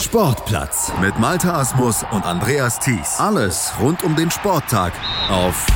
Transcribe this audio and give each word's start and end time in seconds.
Sportplatz 0.00 0.92
mit 1.00 1.18
Malta 1.18 1.58
Asmus 1.58 2.04
und 2.12 2.24
Andreas 2.24 2.78
Thies. 2.78 3.18
Alles 3.18 3.72
rund 3.80 4.04
um 4.04 4.14
den 4.14 4.30
Sporttag 4.30 4.92
auf 5.28 5.66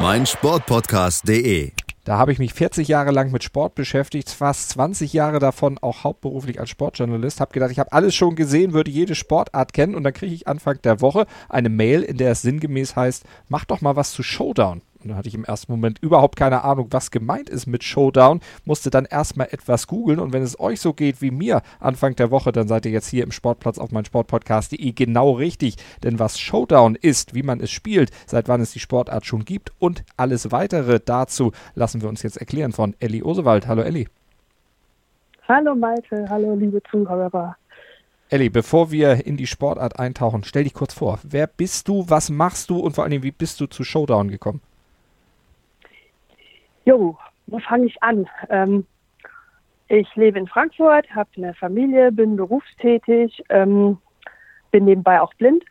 meinsportpodcast.de. 0.00 1.72
Da 2.04 2.18
habe 2.18 2.30
ich 2.32 2.38
mich 2.38 2.54
40 2.54 2.86
Jahre 2.86 3.10
lang 3.10 3.32
mit 3.32 3.42
Sport 3.42 3.74
beschäftigt, 3.74 4.30
fast 4.30 4.70
20 4.70 5.12
Jahre 5.12 5.40
davon 5.40 5.76
auch 5.78 6.04
hauptberuflich 6.04 6.60
als 6.60 6.70
Sportjournalist. 6.70 7.40
Habe 7.40 7.52
gedacht, 7.52 7.72
ich 7.72 7.80
habe 7.80 7.92
alles 7.92 8.14
schon 8.14 8.36
gesehen, 8.36 8.72
würde 8.72 8.92
jede 8.92 9.16
Sportart 9.16 9.72
kennen 9.72 9.96
und 9.96 10.04
dann 10.04 10.14
kriege 10.14 10.32
ich 10.32 10.46
Anfang 10.46 10.80
der 10.82 11.00
Woche 11.00 11.26
eine 11.48 11.68
Mail, 11.70 12.02
in 12.02 12.16
der 12.16 12.30
es 12.30 12.42
sinngemäß 12.42 12.94
heißt, 12.94 13.24
mach 13.48 13.64
doch 13.64 13.80
mal 13.80 13.96
was 13.96 14.12
zu 14.12 14.22
Showdown. 14.22 14.82
Und 15.02 15.10
da 15.10 15.16
hatte 15.16 15.28
ich 15.28 15.34
im 15.34 15.44
ersten 15.44 15.70
Moment 15.70 16.00
überhaupt 16.00 16.36
keine 16.36 16.64
Ahnung, 16.64 16.88
was 16.90 17.10
gemeint 17.10 17.48
ist 17.48 17.66
mit 17.66 17.84
Showdown, 17.84 18.40
musste 18.64 18.90
dann 18.90 19.04
erstmal 19.04 19.48
etwas 19.50 19.86
googeln 19.86 20.18
und 20.18 20.32
wenn 20.32 20.42
es 20.42 20.58
euch 20.58 20.80
so 20.80 20.92
geht 20.92 21.22
wie 21.22 21.30
mir 21.30 21.62
Anfang 21.78 22.16
der 22.16 22.30
Woche, 22.30 22.50
dann 22.50 22.66
seid 22.66 22.84
ihr 22.84 22.92
jetzt 22.92 23.08
hier 23.08 23.22
im 23.22 23.30
Sportplatz 23.30 23.78
auf 23.78 23.92
meinsportpodcast.de 23.92 24.92
genau 24.92 25.32
richtig. 25.32 25.76
Denn 26.02 26.18
was 26.18 26.38
Showdown 26.38 26.96
ist, 26.96 27.34
wie 27.34 27.42
man 27.44 27.60
es 27.60 27.70
spielt, 27.70 28.10
seit 28.26 28.48
wann 28.48 28.60
es 28.60 28.72
die 28.72 28.80
Sportart 28.80 29.24
schon 29.24 29.44
gibt 29.44 29.72
und 29.78 30.04
alles 30.16 30.50
weitere 30.50 31.00
dazu 31.04 31.52
lassen 31.74 32.02
wir 32.02 32.08
uns 32.08 32.22
jetzt 32.22 32.38
erklären 32.38 32.72
von 32.72 32.94
Elli 32.98 33.22
Osewald. 33.22 33.68
Hallo 33.68 33.82
Elli. 33.82 34.08
Hallo 35.46 35.74
Malte, 35.74 36.26
hallo 36.28 36.54
liebe 36.56 36.82
Zuhörer. 36.90 37.56
Elli, 38.30 38.50
bevor 38.50 38.90
wir 38.90 39.24
in 39.24 39.38
die 39.38 39.46
Sportart 39.46 39.98
eintauchen, 39.98 40.44
stell 40.44 40.64
dich 40.64 40.74
kurz 40.74 40.92
vor. 40.92 41.18
Wer 41.22 41.46
bist 41.46 41.88
du, 41.88 42.04
was 42.08 42.28
machst 42.28 42.68
du 42.68 42.78
und 42.78 42.92
vor 42.92 43.04
allem, 43.04 43.22
wie 43.22 43.30
bist 43.30 43.58
du 43.60 43.66
zu 43.66 43.84
Showdown 43.84 44.30
gekommen? 44.30 44.60
Jo, 46.88 47.18
wo 47.48 47.58
fange 47.58 47.84
ich 47.84 48.02
an? 48.02 48.26
Ähm, 48.48 48.86
ich 49.88 50.08
lebe 50.16 50.38
in 50.38 50.46
Frankfurt, 50.46 51.14
habe 51.14 51.28
eine 51.36 51.52
Familie, 51.52 52.10
bin 52.10 52.36
berufstätig, 52.36 53.44
ähm, 53.50 53.98
bin 54.70 54.86
nebenbei 54.86 55.20
auch 55.20 55.34
blind 55.34 55.62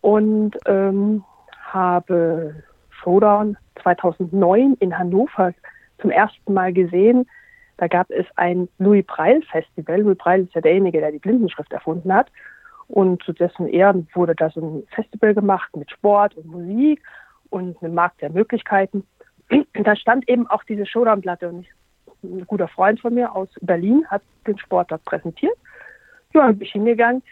und 0.00 0.56
ähm, 0.66 1.22
habe 1.60 2.64
Showdown 2.90 3.58
2009 3.80 4.74
in 4.80 4.98
Hannover 4.98 5.54
zum 6.00 6.10
ersten 6.10 6.52
Mal 6.52 6.72
gesehen. 6.72 7.30
Da 7.76 7.86
gab 7.86 8.10
es 8.10 8.26
ein 8.34 8.68
Louis 8.78 9.06
Breil 9.06 9.42
Festival. 9.52 10.00
Louis 10.00 10.18
Breil 10.18 10.42
ist 10.42 10.54
ja 10.56 10.62
derjenige, 10.62 10.98
der 10.98 11.12
die 11.12 11.20
Blindenschrift 11.20 11.72
erfunden 11.72 12.12
hat. 12.12 12.26
Und 12.88 13.22
zu 13.22 13.32
dessen 13.32 13.68
Ehren 13.68 14.08
wurde 14.14 14.34
da 14.34 14.50
so 14.50 14.60
ein 14.60 14.82
Festival 14.96 15.32
gemacht 15.32 15.76
mit 15.76 15.92
Sport 15.92 16.36
und 16.36 16.46
Musik 16.46 17.00
und 17.50 17.80
einem 17.80 17.94
Markt 17.94 18.20
der 18.20 18.30
Möglichkeiten 18.30 19.06
da 19.84 19.96
stand 19.96 20.28
eben 20.28 20.46
auch 20.46 20.64
diese 20.64 20.86
Showdown-Platte 20.86 21.48
und 21.48 21.60
ich, 21.60 21.70
ein 22.22 22.46
guter 22.46 22.68
Freund 22.68 23.00
von 23.00 23.14
mir 23.14 23.34
aus 23.34 23.48
Berlin 23.60 24.04
hat 24.08 24.22
den 24.46 24.58
Sport 24.58 24.90
dort 24.90 25.04
präsentiert. 25.04 25.56
Ja, 26.34 26.46
bin 26.48 26.62
ich 26.62 26.72
hingegangen 26.72 27.22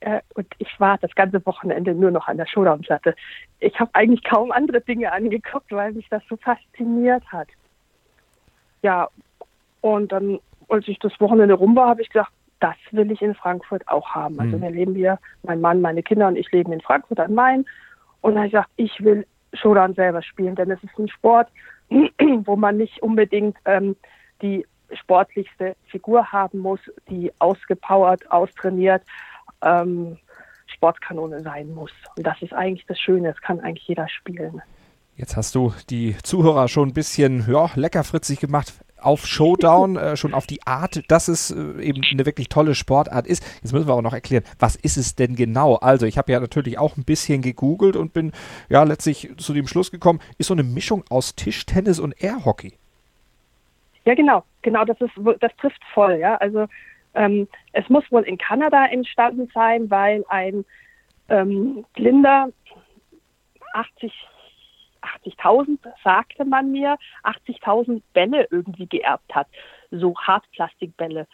äh, 0.00 0.20
und 0.34 0.46
ich 0.58 0.68
war 0.78 0.98
das 0.98 1.14
ganze 1.14 1.44
Wochenende 1.46 1.94
nur 1.94 2.10
noch 2.10 2.28
an 2.28 2.36
der 2.36 2.46
Showdown-Platte. 2.46 3.14
Ich 3.60 3.78
habe 3.80 3.90
eigentlich 3.94 4.24
kaum 4.24 4.52
andere 4.52 4.80
Dinge 4.80 5.12
angeguckt, 5.12 5.72
weil 5.72 5.92
mich 5.92 6.08
das 6.08 6.22
so 6.28 6.36
fasziniert 6.36 7.24
hat. 7.32 7.48
Ja, 8.82 9.08
und 9.80 10.12
dann, 10.12 10.38
als 10.68 10.86
ich 10.88 10.98
das 10.98 11.18
Wochenende 11.20 11.54
rum 11.54 11.76
war, 11.76 11.88
habe 11.88 12.02
ich 12.02 12.08
gesagt, 12.08 12.30
das 12.60 12.76
will 12.90 13.10
ich 13.10 13.20
in 13.20 13.34
Frankfurt 13.34 13.86
auch 13.88 14.14
haben. 14.14 14.38
Also 14.40 14.56
mhm. 14.56 14.62
wir 14.62 14.70
leben 14.70 14.94
hier, 14.94 15.18
mein 15.42 15.60
Mann, 15.60 15.80
meine 15.80 16.02
Kinder 16.02 16.28
und 16.28 16.36
ich 16.36 16.50
leben 16.52 16.72
in 16.72 16.80
Frankfurt 16.80 17.20
am 17.20 17.34
Main. 17.34 17.66
Und 18.20 18.34
dann 18.34 18.38
habe 18.38 18.46
ich 18.46 18.52
gesagt, 18.52 18.70
ich 18.76 19.04
will 19.04 19.26
Showdown 19.56 19.94
selber 19.94 20.22
spielen, 20.22 20.54
denn 20.54 20.70
es 20.70 20.82
ist 20.82 20.98
ein 20.98 21.08
Sport, 21.08 21.48
wo 22.44 22.56
man 22.56 22.76
nicht 22.76 23.02
unbedingt 23.02 23.56
ähm, 23.64 23.96
die 24.42 24.66
sportlichste 24.92 25.76
Figur 25.86 26.30
haben 26.32 26.58
muss, 26.58 26.80
die 27.08 27.32
ausgepowert, 27.38 28.30
austrainiert 28.30 29.02
ähm, 29.62 30.18
Sportkanone 30.66 31.42
sein 31.42 31.72
muss. 31.74 31.90
Und 32.16 32.26
das 32.26 32.40
ist 32.42 32.52
eigentlich 32.52 32.86
das 32.86 32.98
Schöne, 32.98 33.32
das 33.32 33.40
kann 33.40 33.60
eigentlich 33.60 33.88
jeder 33.88 34.08
spielen. 34.08 34.62
Jetzt 35.16 35.36
hast 35.36 35.54
du 35.54 35.72
die 35.88 36.16
Zuhörer 36.22 36.68
schon 36.68 36.90
ein 36.90 36.94
bisschen 36.94 37.46
ja, 37.50 37.70
leckerfritzig 37.74 38.38
gemacht 38.38 38.74
auf 39.00 39.26
Showdown, 39.26 39.96
äh, 39.96 40.16
schon 40.16 40.34
auf 40.34 40.46
die 40.46 40.66
Art, 40.66 41.02
dass 41.08 41.28
es 41.28 41.50
äh, 41.50 41.82
eben 41.82 42.02
eine 42.10 42.26
wirklich 42.26 42.48
tolle 42.48 42.74
Sportart 42.74 43.26
ist. 43.26 43.44
Jetzt 43.62 43.72
müssen 43.72 43.86
wir 43.86 43.94
auch 43.94 44.02
noch 44.02 44.14
erklären, 44.14 44.44
was 44.58 44.76
ist 44.76 44.96
es 44.96 45.14
denn 45.14 45.36
genau? 45.36 45.76
Also, 45.76 46.06
ich 46.06 46.18
habe 46.18 46.32
ja 46.32 46.40
natürlich 46.40 46.78
auch 46.78 46.96
ein 46.96 47.04
bisschen 47.04 47.42
gegoogelt 47.42 47.96
und 47.96 48.12
bin 48.12 48.32
ja 48.68 48.82
letztlich 48.82 49.30
zu 49.36 49.52
dem 49.52 49.66
Schluss 49.66 49.90
gekommen, 49.90 50.20
ist 50.38 50.48
so 50.48 50.54
eine 50.54 50.62
Mischung 50.62 51.04
aus 51.10 51.34
Tischtennis 51.34 51.98
und 51.98 52.22
Airhockey. 52.22 52.74
Ja, 54.04 54.14
genau, 54.14 54.44
genau, 54.62 54.84
das 54.84 55.00
ist 55.00 55.12
das 55.40 55.50
trifft 55.56 55.82
voll, 55.92 56.18
ja. 56.20 56.36
Also 56.36 56.66
ähm, 57.14 57.48
es 57.72 57.88
muss 57.88 58.04
wohl 58.12 58.22
in 58.22 58.38
Kanada 58.38 58.86
entstanden 58.86 59.50
sein, 59.52 59.90
weil 59.90 60.24
ein 60.28 60.64
ähm, 61.28 61.84
blinder 61.94 62.48
80 63.72 64.12
80.000, 65.06 65.78
sagte 66.02 66.44
man 66.44 66.72
mir, 66.72 66.96
80.000 67.24 68.02
Bälle 68.12 68.46
irgendwie 68.50 68.86
geerbt 68.86 69.34
hat, 69.34 69.46
so 69.90 70.14
Hartplastikbälle. 70.16 71.26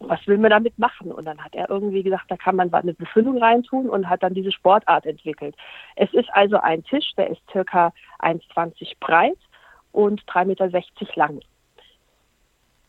Was 0.00 0.26
will 0.26 0.38
man 0.38 0.50
damit 0.50 0.78
machen? 0.78 1.12
Und 1.12 1.26
dann 1.26 1.42
hat 1.42 1.54
er 1.54 1.70
irgendwie 1.70 2.02
gesagt, 2.02 2.28
da 2.28 2.36
kann 2.36 2.56
man 2.56 2.72
eine 2.72 2.94
Befüllung 2.94 3.38
reintun 3.38 3.88
und 3.88 4.08
hat 4.08 4.22
dann 4.22 4.34
diese 4.34 4.50
Sportart 4.50 5.06
entwickelt. 5.06 5.54
Es 5.94 6.12
ist 6.12 6.28
also 6.32 6.56
ein 6.56 6.82
Tisch, 6.84 7.12
der 7.16 7.30
ist 7.30 7.42
circa 7.52 7.92
1,20 8.18 8.94
breit 8.98 9.38
und 9.92 10.22
3,60 10.24 10.46
Meter 10.46 10.70
lang. 11.14 11.40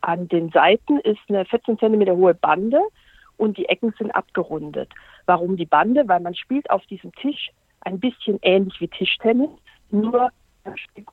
An 0.01 0.27
den 0.27 0.49
Seiten 0.49 0.99
ist 0.99 1.19
eine 1.29 1.45
14 1.45 1.77
Zentimeter 1.77 2.15
hohe 2.15 2.33
Bande 2.33 2.81
und 3.37 3.57
die 3.57 3.69
Ecken 3.69 3.93
sind 3.97 4.11
abgerundet. 4.11 4.89
Warum 5.25 5.55
die 5.55 5.65
Bande? 5.65 6.07
Weil 6.07 6.19
man 6.19 6.35
spielt 6.35 6.69
auf 6.69 6.85
diesem 6.87 7.13
Tisch 7.13 7.51
ein 7.81 7.99
bisschen 7.99 8.39
ähnlich 8.41 8.79
wie 8.81 8.87
Tischtennis 8.87 9.49
nur 9.93 10.29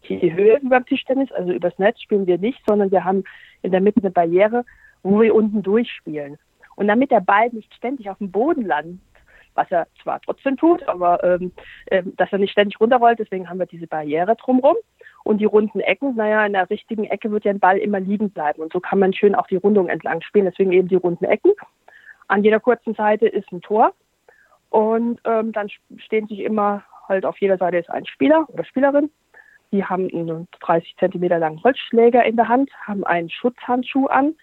die 0.09 0.33
Höhe 0.33 0.61
beim 0.63 0.87
Tischtennis, 0.87 1.31
also 1.33 1.53
übers 1.53 1.79
Netz 1.79 2.01
spielen 2.01 2.27
wir 2.27 2.39
nicht, 2.39 2.61
sondern 2.67 2.91
wir 2.91 3.05
haben 3.05 3.25
in 3.63 3.73
der 3.73 3.81
Mitte 3.81 4.01
eine 4.01 4.11
Barriere, 4.11 4.65
wo 5.03 5.21
wir 5.21 5.35
unten 5.35 5.63
durchspielen. 5.63 6.39
Und 6.77 6.89
damit 6.89 7.11
der 7.11 7.21
Ball 7.21 7.49
nicht 7.51 7.75
ständig 7.75 8.09
auf 8.09 8.19
dem 8.19 8.31
Boden 8.31 8.65
landet, 8.65 9.01
was 9.55 9.71
er 9.71 9.87
zwar 10.03 10.21
trotzdem 10.21 10.57
tut, 10.57 10.87
aber 10.89 11.23
ähm, 11.25 11.53
äh, 11.87 12.03
dass 12.17 12.33
er 12.33 12.39
nicht 12.39 12.53
ständig 12.53 12.81
runterrollt, 12.81 13.19
deswegen 13.19 13.49
haben 13.49 13.59
wir 13.59 13.67
diese 13.67 13.87
Barriere 13.87 14.37
drumherum. 14.37 14.77
Und 15.23 15.39
die 15.39 15.45
runden 15.45 15.81
Ecken, 15.81 16.17
naja, 16.17 16.47
in 16.47 16.55
der 16.55 16.71
richtigen 16.71 17.05
Ecke 17.05 17.31
wird 17.31 17.45
ja 17.45 17.51
ein 17.51 17.61
Ball 17.61 17.77
immer 17.77 18.01
liegen 18.01 18.31
bleiben. 18.31 18.62
Und 18.62 18.73
so 18.73 18.81
kann 18.81 18.99
man 18.99 19.12
schön 19.12 19.35
auch 19.35 19.47
die 19.49 19.57
Rundung 19.57 19.89
entlang 19.89 20.23
spielen, 20.23 20.47
deswegen 20.47 20.73
eben 20.73 20.89
die 20.89 20.95
runden 20.95 21.25
Ecken. 21.25 21.53
An 22.29 22.43
jeder 22.43 22.61
kurzen 22.61 22.95
Seite 22.95 23.27
ist 23.27 23.53
ein 23.53 23.61
Tor. 23.61 23.93
Und 24.71 25.21
ähm, 25.25 25.53
dann 25.53 25.69
stehen 25.99 26.29
sich 26.29 26.39
immer 26.39 26.85
halt 27.10 27.26
auf 27.26 27.38
jeder 27.38 27.59
Seite 27.59 27.76
ist 27.76 27.91
ein 27.91 28.06
Spieler 28.06 28.47
oder 28.48 28.65
Spielerin. 28.65 29.10
Die 29.72 29.84
haben 29.84 30.09
einen 30.12 30.48
30 30.60 30.97
Zentimeter 30.98 31.38
langen 31.38 31.62
Holzschläger 31.62 32.25
in 32.25 32.37
der 32.37 32.48
Hand, 32.48 32.71
haben 32.87 33.04
einen 33.04 33.28
Schutzhandschuh 33.28 34.06
an 34.06 34.34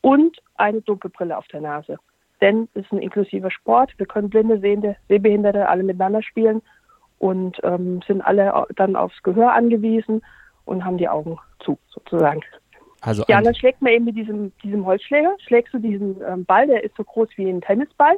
und 0.00 0.38
eine 0.56 0.80
Dunkelbrille 0.82 1.36
auf 1.36 1.48
der 1.48 1.60
Nase. 1.60 1.98
Denn 2.40 2.68
es 2.74 2.84
ist 2.84 2.92
ein 2.92 3.02
inklusiver 3.02 3.50
Sport. 3.50 3.92
Wir 3.98 4.06
können 4.06 4.30
Blinde, 4.30 4.60
Sehende, 4.60 4.96
Sehbehinderte 5.08 5.68
alle 5.68 5.82
miteinander 5.82 6.22
spielen 6.22 6.62
und 7.18 7.58
ähm, 7.62 8.00
sind 8.06 8.20
alle 8.22 8.66
dann 8.76 8.96
aufs 8.96 9.22
Gehör 9.22 9.52
angewiesen 9.52 10.22
und 10.64 10.84
haben 10.84 10.98
die 10.98 11.08
Augen 11.08 11.38
zu, 11.60 11.78
sozusagen. 11.88 12.42
Also 13.00 13.24
ja, 13.28 13.40
dann 13.40 13.54
schlägt 13.54 13.82
man 13.82 13.92
eben 13.92 14.04
mit 14.04 14.16
diesem, 14.16 14.52
diesem 14.62 14.86
Holzschläger, 14.86 15.34
schlägst 15.46 15.74
du 15.74 15.78
diesen 15.78 16.20
ähm, 16.26 16.44
Ball, 16.44 16.66
der 16.66 16.84
ist 16.84 16.96
so 16.96 17.04
groß 17.04 17.28
wie 17.36 17.48
ein 17.48 17.60
Tennisball, 17.60 18.16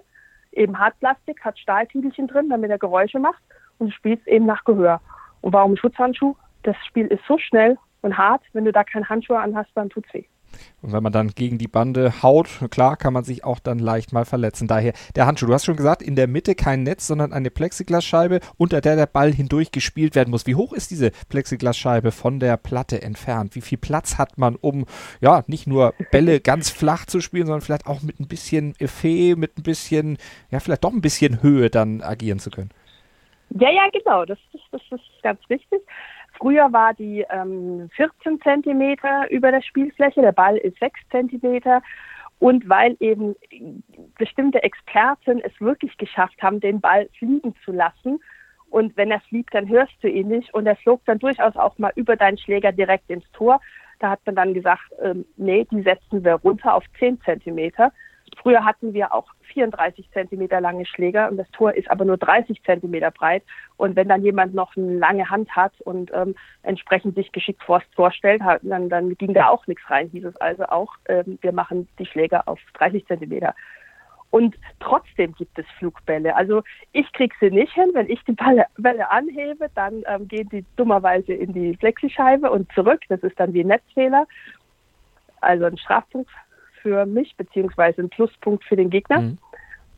eben 0.53 0.79
Hartplastik, 0.79 1.43
hat 1.45 1.59
Stahlkiegelchen 1.59 2.29
drin, 2.29 2.49
damit 2.49 2.71
er 2.71 2.79
Geräusche 2.79 3.19
macht 3.19 3.43
und 3.79 3.89
du 3.89 3.93
spielst 3.93 4.27
eben 4.27 4.47
nach 4.47 4.65
Gehör. 4.65 5.01
Und 5.41 5.53
warum 5.53 5.77
Schutzhandschuh? 5.77 6.35
Das 6.63 6.77
Spiel 6.87 7.07
ist 7.07 7.23
so 7.29 7.39
schnell 7.39 7.77
und 8.03 8.17
hart, 8.17 8.43
wenn 8.53 8.65
du 8.65 8.73
da 8.73 8.85
keinen 8.85 9.09
Handschuh 9.09 9.35
anhast, 9.35 9.71
dann 9.75 9.91
tut's 9.91 10.13
weh. 10.13 10.25
Und 10.83 10.93
wenn 10.93 11.03
man 11.03 11.13
dann 11.13 11.31
gegen 11.31 11.59
die 11.59 11.69
Bande 11.69 12.23
haut, 12.23 12.49
klar, 12.71 12.97
kann 12.97 13.13
man 13.13 13.25
sich 13.25 13.45
auch 13.45 13.59
dann 13.59 13.79
leicht 13.79 14.13
mal 14.13 14.25
verletzen. 14.25 14.69
Daher 14.69 14.93
der 15.17 15.27
Handschuh. 15.27 15.47
Du 15.47 15.55
hast 15.55 15.65
schon 15.65 15.77
gesagt, 15.77 16.03
in 16.03 16.17
der 16.17 16.29
Mitte 16.29 16.55
kein 16.55 16.83
Netz, 16.83 17.07
sondern 17.07 17.33
eine 17.33 17.51
Plexiglasscheibe, 17.51 18.41
unter 18.57 18.81
der 18.81 18.97
der 18.97 19.07
Ball 19.07 19.33
hindurch 19.33 19.73
gespielt 19.73 20.15
werden 20.15 20.31
muss. 20.31 20.47
Wie 20.47 20.55
hoch 20.55 20.73
ist 20.73 20.91
diese 20.91 21.11
Plexiglasscheibe 21.29 22.13
von 22.13 22.41
der 22.41 22.57
Platte 22.57 23.03
entfernt? 23.03 23.55
Wie 23.55 23.61
viel 23.61 23.79
Platz 23.79 24.19
hat 24.19 24.39
man, 24.39 24.57
um 24.57 24.85
ja 25.21 25.43
nicht 25.47 25.67
nur 25.67 25.95
Bälle 26.11 26.41
ganz 26.43 26.71
flach 26.71 27.07
zu 27.07 27.21
spielen, 27.21 27.47
sondern 27.47 27.63
vielleicht 27.63 27.87
auch 27.87 28.03
mit 28.03 28.21
ein 28.21 28.29
bisschen 28.29 28.75
Effet, 28.79 29.37
mit 29.37 29.59
ein 29.59 29.63
bisschen, 29.63 30.19
ja, 30.51 30.61
vielleicht 30.61 30.85
doch 30.85 30.93
ein 30.93 31.01
bisschen 31.01 31.43
Höhe 31.43 31.71
dann 31.71 32.03
agieren 32.03 32.39
zu 32.39 32.51
können? 32.51 32.71
Ja, 33.55 33.71
ja, 33.71 33.89
genau, 33.93 34.25
das, 34.25 34.39
das, 34.53 34.61
das 34.73 34.83
ist 35.01 35.23
ganz 35.23 35.41
richtig. 35.49 35.81
Früher 36.39 36.73
war 36.73 36.93
die 36.95 37.25
ähm, 37.31 37.89
14 37.95 38.41
Zentimeter 38.41 39.31
über 39.31 39.53
der 39.53 39.63
Spielfläche, 39.63 40.23
der 40.23 40.33
Ball 40.33 40.57
ist 40.57 40.79
6 40.79 40.99
Zentimeter. 41.11 41.81
Und 42.41 42.69
weil 42.69 42.97
eben 42.99 43.37
bestimmte 44.19 44.63
Experten 44.65 45.41
es 45.41 45.53
wirklich 45.61 45.97
geschafft 45.99 46.43
haben, 46.43 46.59
den 46.59 46.81
Ball 46.81 47.09
fliegen 47.17 47.55
zu 47.65 47.71
lassen, 47.71 48.21
und 48.75 48.97
wenn 48.97 49.13
er 49.13 49.21
fliegt, 49.21 49.55
dann 49.55 49.69
hörst 49.69 49.95
du 50.03 50.09
ihn 50.09 50.27
nicht. 50.27 50.53
Und 50.53 50.67
er 50.67 50.75
flog 50.75 51.01
dann 51.05 51.21
durchaus 51.21 51.55
auch 51.55 51.79
mal 51.79 51.93
über 51.95 52.17
deinen 52.17 52.39
Schläger 52.39 52.73
direkt 52.73 53.09
ins 53.09 53.31
Tor. 53.31 53.61
Da 54.01 54.11
hat 54.11 54.19
man 54.27 54.35
dann 54.35 54.53
gesagt, 54.53 54.83
ähm, 55.01 55.25
nee, 55.37 55.65
die 55.71 55.83
setzen 55.83 56.25
wir 56.25 56.35
runter 56.35 56.75
auf 56.75 56.83
10 56.99 57.21
Zentimeter. 57.21 57.93
Früher 58.43 58.65
hatten 58.65 58.93
wir 58.93 59.15
auch 59.15 59.33
34 59.45 60.11
Zentimeter 60.11 60.61
lange 60.61 60.87
Schläger 60.87 61.31
und 61.31 61.37
das 61.37 61.51
Tor 61.51 61.75
ist 61.75 61.91
aber 61.91 62.05
nur 62.05 62.17
30 62.17 62.63
Zentimeter 62.63 63.11
breit. 63.11 63.43
Und 63.77 63.97
wenn 63.97 64.09
dann 64.09 64.23
jemand 64.23 64.55
noch 64.55 64.77
eine 64.77 64.99
lange 64.99 65.31
Hand 65.31 65.55
hat 65.55 65.73
und 65.83 66.11
ähm, 66.15 66.35
entsprechend 66.63 67.15
sich 67.15 67.33
geschickt 67.33 67.63
vorstellt, 67.65 68.43
dann, 68.63 68.89
dann 68.89 69.17
ging 69.17 69.35
da 69.35 69.49
auch 69.49 69.67
nichts 69.67 69.89
rein. 69.89 70.09
Hieß 70.11 70.25
es 70.25 70.37
also 70.37 70.65
auch, 70.65 70.93
ähm, 71.09 71.39
wir 71.41 71.53
machen 71.53 71.89
die 71.99 72.07
Schläger 72.07 72.47
auf 72.47 72.61
30 72.75 73.07
Zentimeter. 73.07 73.55
Und 74.35 74.57
trotzdem 74.81 75.33
gibt 75.35 75.57
es 75.61 75.67
Flugbälle. 75.79 76.35
Also 76.35 76.65
ich 76.91 77.13
kriege 77.13 77.33
sie 77.39 77.51
nicht 77.51 77.73
hin. 77.73 77.91
Wenn 77.95 78.11
ich 78.11 78.21
die 78.25 78.33
Bälle, 78.33 78.67
Bälle 78.77 79.09
anhebe, 79.09 79.71
dann 79.77 80.03
ähm, 80.09 80.27
gehen 80.27 80.49
die 80.49 80.65
dummerweise 80.75 81.33
in 81.33 81.53
die 81.53 81.77
Flexischeibe 81.77 82.51
und 82.51 82.69
zurück. 82.73 83.01
Das 83.09 83.21
ist 83.21 83.39
dann 83.39 83.53
wie 83.55 83.61
ein 83.61 83.69
Netzfehler. 83.69 84.27
Also 85.41 85.67
ein 85.67 85.79
Strafpunkt 85.79 86.29
für 86.85 87.07
mich, 87.07 87.35
beziehungsweise 87.37 88.03
ein 88.03 88.11
Pluspunkt 88.11 88.63
für 88.65 88.77
den 88.77 88.91
Gegner. 88.91 89.23
Mhm. 89.23 89.39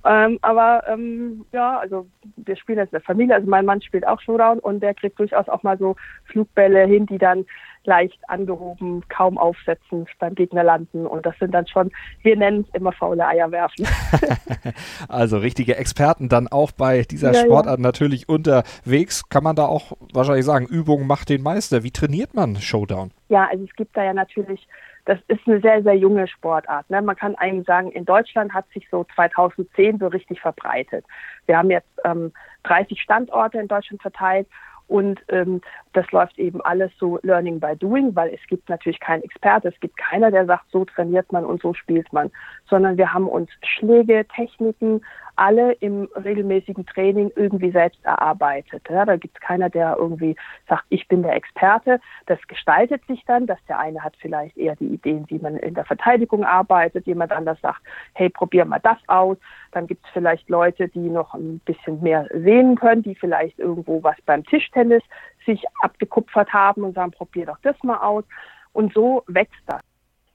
Ähm, 0.04 0.38
aber 0.40 0.84
ähm, 0.86 1.44
ja, 1.52 1.78
also 1.78 2.06
wir 2.36 2.56
spielen 2.56 2.78
jetzt 2.78 2.92
in 2.92 2.98
der 2.98 3.00
Familie, 3.00 3.34
also 3.34 3.50
mein 3.50 3.64
Mann 3.64 3.82
spielt 3.82 4.06
auch 4.06 4.20
Showdown 4.20 4.60
und 4.60 4.80
der 4.80 4.94
kriegt 4.94 5.18
durchaus 5.18 5.48
auch 5.48 5.64
mal 5.64 5.76
so 5.78 5.96
Flugbälle 6.26 6.86
hin, 6.86 7.06
die 7.06 7.18
dann 7.18 7.44
leicht 7.82 8.18
angehoben, 8.28 9.02
kaum 9.08 9.36
aufsetzen, 9.36 10.06
beim 10.20 10.36
Gegner 10.36 10.62
landen 10.62 11.06
und 11.06 11.26
das 11.26 11.36
sind 11.40 11.52
dann 11.52 11.66
schon, 11.66 11.90
wir 12.22 12.36
nennen 12.36 12.64
es 12.68 12.74
immer 12.74 12.92
faule 12.92 13.26
Eier 13.26 13.50
werfen. 13.50 13.86
also 15.08 15.38
richtige 15.38 15.76
Experten 15.76 16.28
dann 16.28 16.46
auch 16.46 16.70
bei 16.70 17.02
dieser 17.02 17.32
ja, 17.32 17.40
Sportart 17.40 17.78
ja. 17.78 17.82
natürlich 17.82 18.28
unterwegs. 18.28 19.28
Kann 19.28 19.42
man 19.42 19.56
da 19.56 19.66
auch 19.66 19.92
wahrscheinlich 20.12 20.44
sagen, 20.44 20.66
Übung 20.66 21.08
macht 21.08 21.30
den 21.30 21.42
Meister. 21.42 21.82
Wie 21.82 21.90
trainiert 21.90 22.32
man 22.34 22.56
Showdown? 22.56 23.10
Ja, 23.28 23.48
also 23.50 23.64
es 23.64 23.74
gibt 23.74 23.96
da 23.96 24.04
ja 24.04 24.14
natürlich 24.14 24.68
das 25.06 25.18
ist 25.28 25.46
eine 25.46 25.60
sehr, 25.60 25.82
sehr 25.82 25.96
junge 25.96 26.28
Sportart. 26.28 26.90
Ne? 26.90 27.00
Man 27.00 27.16
kann 27.16 27.36
eigentlich 27.36 27.66
sagen, 27.66 27.90
in 27.92 28.04
Deutschland 28.04 28.52
hat 28.52 28.66
sich 28.74 28.86
so 28.90 29.06
2010 29.14 29.98
so 29.98 30.08
richtig 30.08 30.40
verbreitet. 30.40 31.04
Wir 31.46 31.56
haben 31.56 31.70
jetzt 31.70 31.88
ähm, 32.04 32.32
30 32.64 33.00
Standorte 33.00 33.58
in 33.58 33.68
Deutschland 33.68 34.02
verteilt 34.02 34.48
und 34.88 35.20
ähm, 35.28 35.60
das 35.94 36.10
läuft 36.12 36.38
eben 36.38 36.60
alles 36.60 36.92
so 36.98 37.18
Learning 37.22 37.58
by 37.58 37.76
Doing, 37.76 38.14
weil 38.14 38.32
es 38.32 38.40
gibt 38.48 38.68
natürlich 38.68 39.00
keinen 39.00 39.22
Experte, 39.22 39.68
es 39.68 39.80
gibt 39.80 39.96
keiner, 39.96 40.30
der 40.30 40.46
sagt, 40.46 40.70
so 40.70 40.84
trainiert 40.84 41.32
man 41.32 41.44
und 41.44 41.60
so 41.62 41.74
spielt 41.74 42.12
man, 42.12 42.30
sondern 42.68 42.96
wir 42.96 43.12
haben 43.12 43.28
uns 43.28 43.50
Schläge, 43.62 44.24
Techniken, 44.34 45.00
alle 45.36 45.72
im 45.74 46.08
regelmäßigen 46.14 46.86
Training 46.86 47.30
irgendwie 47.36 47.70
selbst 47.70 48.04
erarbeitet. 48.04 48.82
Ja, 48.88 49.04
da 49.04 49.16
gibt 49.16 49.36
es 49.36 49.40
keiner, 49.40 49.70
der 49.70 49.96
irgendwie 49.98 50.36
sagt, 50.68 50.84
ich 50.88 51.06
bin 51.08 51.22
der 51.22 51.34
Experte. 51.34 52.00
Das 52.26 52.38
gestaltet 52.48 53.06
sich 53.06 53.24
dann, 53.26 53.46
dass 53.46 53.58
der 53.68 53.78
eine 53.78 54.02
hat 54.02 54.14
vielleicht 54.18 54.56
eher 54.56 54.76
die 54.76 54.94
Ideen, 54.94 55.24
wie 55.28 55.38
man 55.38 55.56
in 55.56 55.74
der 55.74 55.84
Verteidigung 55.84 56.44
arbeitet, 56.44 57.06
jemand 57.06 57.32
anders 57.32 57.60
sagt, 57.60 57.80
hey, 58.14 58.28
probier 58.28 58.64
mal 58.64 58.80
das 58.80 58.98
aus. 59.06 59.36
Dann 59.72 59.86
gibt 59.86 60.04
es 60.04 60.10
vielleicht 60.12 60.48
Leute, 60.48 60.88
die 60.88 61.08
noch 61.08 61.34
ein 61.34 61.60
bisschen 61.60 62.02
mehr 62.02 62.26
sehen 62.32 62.76
können, 62.76 63.02
die 63.02 63.14
vielleicht 63.14 63.58
irgendwo 63.58 64.02
was 64.02 64.16
beim 64.24 64.44
Tischtennis 64.44 65.02
sich 65.44 65.62
abgekupfert 65.82 66.52
haben 66.52 66.82
und 66.82 66.94
sagen, 66.94 67.12
probier 67.12 67.46
doch 67.46 67.58
das 67.62 67.76
mal 67.82 67.98
aus. 67.98 68.24
Und 68.72 68.92
so 68.92 69.22
wächst 69.26 69.62
das. 69.66 69.80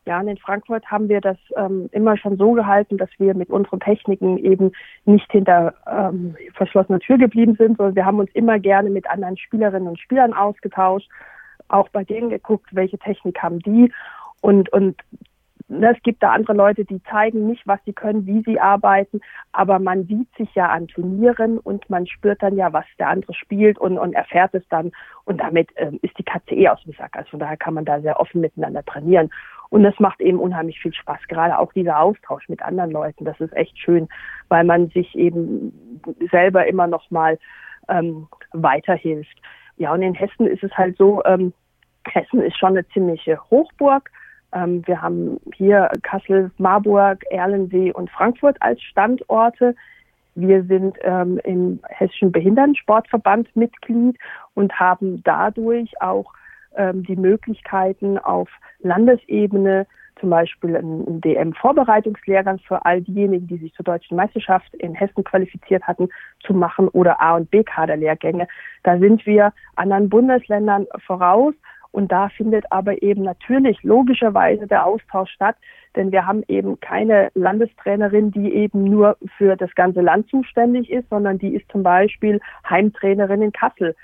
Ja, 0.07 0.19
und 0.19 0.27
in 0.27 0.37
Frankfurt 0.37 0.85
haben 0.87 1.09
wir 1.09 1.21
das 1.21 1.37
ähm, 1.55 1.87
immer 1.91 2.17
schon 2.17 2.37
so 2.37 2.53
gehalten, 2.53 2.97
dass 2.97 3.09
wir 3.19 3.35
mit 3.35 3.49
unseren 3.51 3.79
Techniken 3.79 4.39
eben 4.39 4.71
nicht 5.05 5.31
hinter 5.31 5.75
ähm, 5.87 6.35
verschlossener 6.55 6.99
Tür 6.99 7.19
geblieben 7.19 7.55
sind, 7.55 7.77
sondern 7.77 7.95
wir 7.95 8.05
haben 8.05 8.19
uns 8.19 8.31
immer 8.33 8.57
gerne 8.57 8.89
mit 8.89 9.07
anderen 9.07 9.37
Spielerinnen 9.37 9.87
und 9.87 9.99
Spielern 9.99 10.33
ausgetauscht, 10.33 11.07
auch 11.67 11.87
bei 11.89 12.03
denen 12.03 12.31
geguckt, 12.31 12.69
welche 12.71 12.97
Technik 12.97 13.43
haben 13.43 13.59
die 13.59 13.91
und, 14.41 14.73
und 14.73 14.99
ne, 15.67 15.95
es 15.95 16.03
gibt 16.03 16.21
da 16.21 16.31
andere 16.31 16.53
Leute, 16.53 16.83
die 16.83 17.01
zeigen 17.03 17.47
nicht, 17.47 17.65
was 17.65 17.79
sie 17.85 17.93
können, 17.93 18.25
wie 18.25 18.41
sie 18.41 18.59
arbeiten, 18.59 19.21
aber 19.51 19.79
man 19.79 20.05
sieht 20.05 20.27
sich 20.35 20.53
ja 20.55 20.69
an 20.69 20.87
Turnieren 20.87 21.57
und 21.57 21.89
man 21.89 22.07
spürt 22.07 22.43
dann 22.43 22.57
ja, 22.57 22.73
was 22.73 22.85
der 22.99 23.09
andere 23.09 23.33
spielt 23.33 23.77
und, 23.77 23.97
und 23.97 24.13
erfährt 24.13 24.53
es 24.53 24.67
dann 24.69 24.91
und 25.25 25.39
damit 25.39 25.69
ähm, 25.75 25.99
ist 26.01 26.17
die 26.17 26.23
Katze 26.23 26.55
eh 26.55 26.67
aus 26.69 26.83
dem 26.83 26.93
Sack. 26.93 27.15
Also 27.15 27.29
von 27.29 27.39
daher 27.39 27.57
kann 27.57 27.73
man 27.73 27.85
da 27.85 28.01
sehr 28.01 28.19
offen 28.19 28.41
miteinander 28.41 28.83
trainieren. 28.83 29.29
Und 29.71 29.83
das 29.83 29.97
macht 29.99 30.19
eben 30.19 30.37
unheimlich 30.37 30.81
viel 30.81 30.93
Spaß. 30.93 31.21
Gerade 31.29 31.57
auch 31.57 31.71
dieser 31.71 32.01
Austausch 32.01 32.49
mit 32.49 32.61
anderen 32.61 32.91
Leuten, 32.91 33.23
das 33.23 33.39
ist 33.39 33.55
echt 33.55 33.79
schön, 33.79 34.09
weil 34.49 34.65
man 34.65 34.89
sich 34.89 35.15
eben 35.15 36.01
selber 36.29 36.67
immer 36.67 36.87
noch 36.87 37.09
mal 37.09 37.39
ähm, 37.87 38.27
weiterhilft. 38.51 39.41
Ja, 39.77 39.93
und 39.93 40.01
in 40.01 40.13
Hessen 40.13 40.45
ist 40.45 40.61
es 40.61 40.77
halt 40.77 40.97
so, 40.97 41.23
ähm, 41.23 41.53
Hessen 42.05 42.41
ist 42.41 42.57
schon 42.57 42.71
eine 42.71 42.85
ziemliche 42.89 43.39
Hochburg. 43.49 44.11
Ähm, 44.51 44.85
wir 44.85 45.01
haben 45.01 45.39
hier 45.55 45.89
Kassel, 46.03 46.51
Marburg, 46.57 47.23
Erlensee 47.29 47.93
und 47.93 48.11
Frankfurt 48.11 48.57
als 48.59 48.81
Standorte. 48.81 49.73
Wir 50.35 50.65
sind 50.65 50.97
ähm, 51.03 51.39
im 51.45 51.79
Hessischen 51.87 52.33
Behindertensportverband 52.33 53.55
Mitglied 53.55 54.17
und 54.53 54.77
haben 54.77 55.23
dadurch 55.23 55.89
auch 56.01 56.33
ähm, 56.75 57.03
die 57.03 57.15
Möglichkeiten 57.15 58.17
auf 58.17 58.49
Landesebene 58.79 59.87
zum 60.19 60.29
Beispiel 60.29 60.77
einen 60.77 61.19
DM-Vorbereitungslehrgang 61.19 62.59
für 62.59 62.85
all 62.85 63.01
diejenigen, 63.01 63.47
die 63.47 63.57
sich 63.57 63.73
zur 63.73 63.83
deutschen 63.83 64.15
Meisterschaft 64.15 64.73
in 64.75 64.93
Hessen 64.93 65.23
qualifiziert 65.23 65.83
hatten, 65.83 66.09
zu 66.45 66.53
machen 66.53 66.87
oder 66.89 67.19
A- 67.19 67.35
und 67.37 67.49
B-Kaderlehrgänge. 67.49 68.47
Da 68.83 68.99
sind 68.99 69.25
wir 69.25 69.51
anderen 69.75 70.09
Bundesländern 70.09 70.85
voraus 71.05 71.55
und 71.91 72.11
da 72.11 72.29
findet 72.29 72.71
aber 72.71 73.01
eben 73.01 73.23
natürlich 73.23 73.81
logischerweise 73.83 74.67
der 74.67 74.85
Austausch 74.85 75.31
statt, 75.31 75.57
denn 75.95 76.11
wir 76.11 76.25
haben 76.25 76.43
eben 76.47 76.79
keine 76.79 77.31
Landestrainerin, 77.33 78.31
die 78.31 78.53
eben 78.53 78.85
nur 78.85 79.17
für 79.37 79.57
das 79.57 79.73
ganze 79.75 80.01
Land 80.01 80.29
zuständig 80.29 80.89
ist, 80.89 81.09
sondern 81.09 81.37
die 81.37 81.53
ist 81.53 81.69
zum 81.69 81.83
Beispiel 81.83 82.39
Heimtrainerin 82.69 83.41
in 83.41 83.51
Kassel 83.51 83.95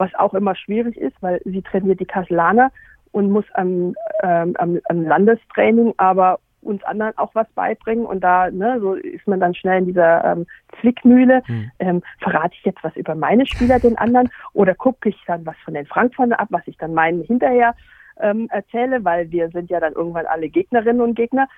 was 0.00 0.14
auch 0.14 0.34
immer 0.34 0.56
schwierig 0.56 0.96
ist, 0.96 1.14
weil 1.20 1.40
sie 1.44 1.62
trainiert 1.62 2.00
die 2.00 2.06
Kasselaner 2.06 2.72
und 3.12 3.30
muss 3.30 3.44
am, 3.54 3.94
ähm, 4.22 4.54
am, 4.58 4.80
am 4.88 5.04
Landestraining 5.04 5.94
aber 5.98 6.40
uns 6.62 6.82
anderen 6.84 7.16
auch 7.16 7.34
was 7.34 7.48
beibringen 7.54 8.04
und 8.04 8.20
da 8.20 8.50
ne, 8.50 8.78
so 8.80 8.94
ist 8.94 9.26
man 9.26 9.40
dann 9.40 9.54
schnell 9.54 9.78
in 9.78 9.86
dieser 9.86 10.24
ähm, 10.24 10.46
Zwickmühle. 10.80 11.42
Hm. 11.46 11.70
Ähm, 11.78 12.02
verrate 12.18 12.54
ich 12.58 12.64
jetzt 12.64 12.82
was 12.82 12.94
über 12.96 13.14
meine 13.14 13.46
Spieler 13.46 13.78
den 13.78 13.96
anderen 13.96 14.30
oder 14.52 14.74
gucke 14.74 15.08
ich 15.08 15.22
dann 15.26 15.46
was 15.46 15.56
von 15.64 15.74
den 15.74 15.86
Frankfurtern 15.86 16.34
ab, 16.34 16.48
was 16.50 16.66
ich 16.66 16.76
dann 16.76 16.94
meinen 16.94 17.22
hinterher 17.22 17.74
ähm, 18.20 18.48
erzähle, 18.50 19.04
weil 19.04 19.30
wir 19.30 19.48
sind 19.50 19.70
ja 19.70 19.80
dann 19.80 19.94
irgendwann 19.94 20.26
alle 20.26 20.48
Gegnerinnen 20.48 21.00
und 21.00 21.14
Gegner. 21.14 21.48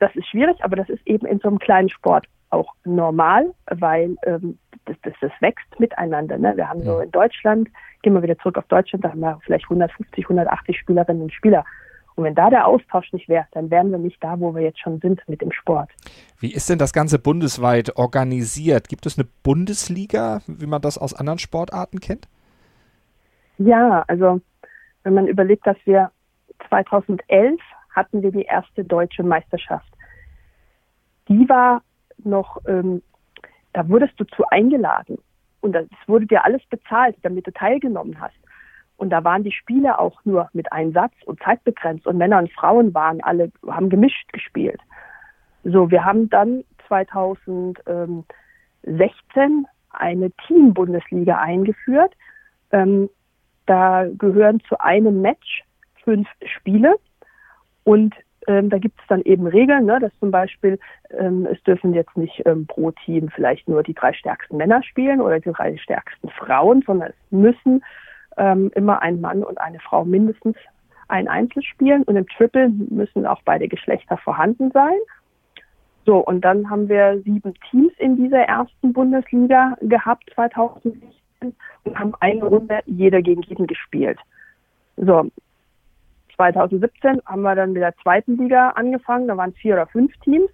Das 0.00 0.14
ist 0.16 0.26
schwierig, 0.28 0.56
aber 0.62 0.76
das 0.76 0.88
ist 0.88 1.06
eben 1.06 1.26
in 1.26 1.38
so 1.38 1.48
einem 1.48 1.58
kleinen 1.58 1.88
Sport 1.88 2.26
auch 2.50 2.72
normal, 2.84 3.52
weil 3.66 4.16
ähm, 4.24 4.58
das, 4.86 4.96
das, 5.02 5.14
das 5.20 5.32
wächst 5.40 5.80
miteinander. 5.80 6.38
Ne? 6.38 6.56
Wir 6.56 6.68
haben 6.68 6.82
so 6.82 7.00
in 7.00 7.10
Deutschland, 7.10 7.68
gehen 8.02 8.14
wir 8.14 8.22
wieder 8.22 8.38
zurück 8.38 8.58
auf 8.58 8.66
Deutschland, 8.66 9.04
da 9.04 9.10
haben 9.10 9.20
wir 9.20 9.38
vielleicht 9.44 9.64
150, 9.64 10.24
180 10.24 10.78
Spielerinnen 10.78 11.22
und 11.22 11.32
Spieler. 11.32 11.64
Und 12.16 12.24
wenn 12.24 12.34
da 12.34 12.48
der 12.48 12.66
Austausch 12.66 13.12
nicht 13.12 13.28
wäre, 13.28 13.46
dann 13.52 13.70
wären 13.70 13.90
wir 13.90 13.98
nicht 13.98 14.22
da, 14.22 14.38
wo 14.38 14.54
wir 14.54 14.62
jetzt 14.62 14.78
schon 14.78 15.00
sind 15.00 15.20
mit 15.28 15.40
dem 15.40 15.50
Sport. 15.50 15.90
Wie 16.38 16.52
ist 16.52 16.70
denn 16.70 16.78
das 16.78 16.92
Ganze 16.92 17.18
bundesweit 17.18 17.96
organisiert? 17.96 18.88
Gibt 18.88 19.06
es 19.06 19.18
eine 19.18 19.26
Bundesliga, 19.42 20.40
wie 20.46 20.66
man 20.66 20.80
das 20.80 20.96
aus 20.96 21.12
anderen 21.12 21.40
Sportarten 21.40 21.98
kennt? 21.98 22.28
Ja, 23.58 24.04
also 24.06 24.40
wenn 25.02 25.14
man 25.14 25.26
überlegt, 25.26 25.66
dass 25.66 25.76
wir 25.84 26.10
2011 26.68 27.60
hatten 27.90 28.22
wir 28.22 28.32
die 28.32 28.42
erste 28.42 28.84
deutsche 28.84 29.22
Meisterschaft. 29.22 29.88
Die 31.28 31.48
war 31.48 31.82
noch, 32.22 32.58
ähm, 32.66 33.02
da 33.74 33.86
wurdest 33.88 34.18
du 34.18 34.24
zu 34.24 34.44
eingeladen 34.48 35.18
und 35.60 35.76
es 35.76 35.88
wurde 36.06 36.26
dir 36.26 36.44
alles 36.44 36.62
bezahlt, 36.70 37.16
damit 37.22 37.46
du 37.46 37.52
teilgenommen 37.52 38.18
hast. 38.20 38.36
Und 38.96 39.10
da 39.10 39.24
waren 39.24 39.42
die 39.42 39.52
Spiele 39.52 39.98
auch 39.98 40.24
nur 40.24 40.48
mit 40.52 40.72
Einsatz 40.72 41.12
und 41.26 41.42
zeitbegrenzt 41.42 42.06
und 42.06 42.16
Männer 42.16 42.38
und 42.38 42.52
Frauen 42.52 42.94
waren 42.94 43.20
alle, 43.22 43.50
haben 43.66 43.90
gemischt 43.90 44.32
gespielt. 44.32 44.80
So, 45.64 45.90
wir 45.90 46.04
haben 46.04 46.30
dann 46.30 46.62
2016 46.86 48.24
eine 49.90 50.30
Team-Bundesliga 50.46 51.38
eingeführt. 51.38 52.14
Ähm, 52.70 53.10
da 53.66 54.06
gehören 54.16 54.60
zu 54.68 54.78
einem 54.78 55.22
Match 55.22 55.64
fünf 56.04 56.28
Spiele 56.44 56.96
und 57.82 58.14
ähm, 58.46 58.70
da 58.70 58.78
gibt 58.78 59.00
es 59.00 59.06
dann 59.08 59.22
eben 59.22 59.46
Regeln, 59.46 59.86
ne, 59.86 59.98
dass 60.00 60.12
zum 60.20 60.30
Beispiel 60.30 60.78
ähm, 61.10 61.46
es 61.50 61.62
dürfen 61.62 61.94
jetzt 61.94 62.16
nicht 62.16 62.42
ähm, 62.46 62.66
pro 62.66 62.90
Team 62.90 63.30
vielleicht 63.34 63.68
nur 63.68 63.82
die 63.82 63.94
drei 63.94 64.12
stärksten 64.12 64.56
Männer 64.56 64.82
spielen 64.82 65.20
oder 65.20 65.40
die 65.40 65.52
drei 65.52 65.76
stärksten 65.76 66.28
Frauen, 66.30 66.82
sondern 66.86 67.10
es 67.10 67.16
müssen 67.30 67.84
ähm, 68.36 68.70
immer 68.74 69.02
ein 69.02 69.20
Mann 69.20 69.42
und 69.42 69.58
eine 69.58 69.80
Frau 69.80 70.04
mindestens 70.04 70.56
ein 71.08 71.28
Einzel 71.28 71.62
spielen 71.62 72.02
und 72.04 72.16
im 72.16 72.26
Triple 72.28 72.70
müssen 72.70 73.26
auch 73.26 73.42
beide 73.44 73.68
Geschlechter 73.68 74.16
vorhanden 74.16 74.70
sein. 74.72 74.96
So, 76.06 76.18
und 76.18 76.42
dann 76.42 76.68
haben 76.68 76.88
wir 76.88 77.20
sieben 77.24 77.54
Teams 77.70 77.92
in 77.98 78.16
dieser 78.16 78.40
ersten 78.40 78.92
Bundesliga 78.92 79.76
gehabt 79.80 80.30
2016 80.34 81.02
und 81.84 81.98
haben 81.98 82.14
eine 82.20 82.44
Runde 82.44 82.80
jeder 82.86 83.22
gegen 83.22 83.42
jeden 83.42 83.66
gespielt. 83.66 84.18
So, 84.96 85.30
2017 86.36 87.20
haben 87.26 87.42
wir 87.42 87.54
dann 87.54 87.72
mit 87.72 87.82
der 87.82 87.96
zweiten 87.98 88.36
Liga 88.36 88.70
angefangen, 88.70 89.28
da 89.28 89.36
waren 89.36 89.52
vier 89.52 89.74
oder 89.74 89.86
fünf 89.86 90.16
Teams. 90.18 90.50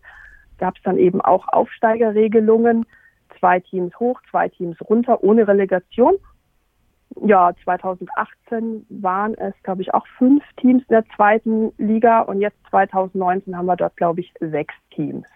gab 0.58 0.76
es 0.76 0.82
dann 0.82 0.99
eben 0.99 1.20
auch 1.20 1.49
Aufsteigerregelungen. 1.49 2.84
Zwei 3.38 3.60
Teams 3.60 3.99
hoch, 3.99 4.20
zwei 4.30 4.49
Teams 4.49 4.76
runter, 4.88 5.22
ohne 5.22 5.49
Relegation. 5.49 6.16
Ja, 7.25 7.52
2018 7.64 8.87
waren 8.88 9.34
es, 9.34 9.54
glaube 9.62 9.82
ich, 9.82 9.92
auch 9.94 10.06
fünf 10.18 10.44
Teams 10.56 10.82
in 10.82 10.94
der 10.94 11.04
zweiten 11.16 11.72
Liga 11.78 12.20
und 12.20 12.40
jetzt 12.40 12.58
2019 12.70 13.56
haben 13.56 13.66
wir 13.66 13.76
dort, 13.76 13.96
glaube 13.96 14.20
ich, 14.20 14.32
sechs 14.40 14.75
Teams. 14.90 15.26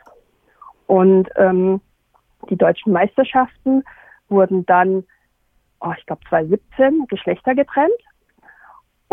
Und 0.86 1.28
ähm, 1.36 1.80
die 2.50 2.56
deutschen 2.56 2.92
Meisterschaften 2.92 3.82
wurden 4.28 4.66
dann, 4.66 5.04
oh, 5.80 5.92
ich 5.96 6.06
glaube 6.06 6.22
2017, 6.28 7.06
Geschlechter 7.08 7.54
getrennt. 7.54 7.92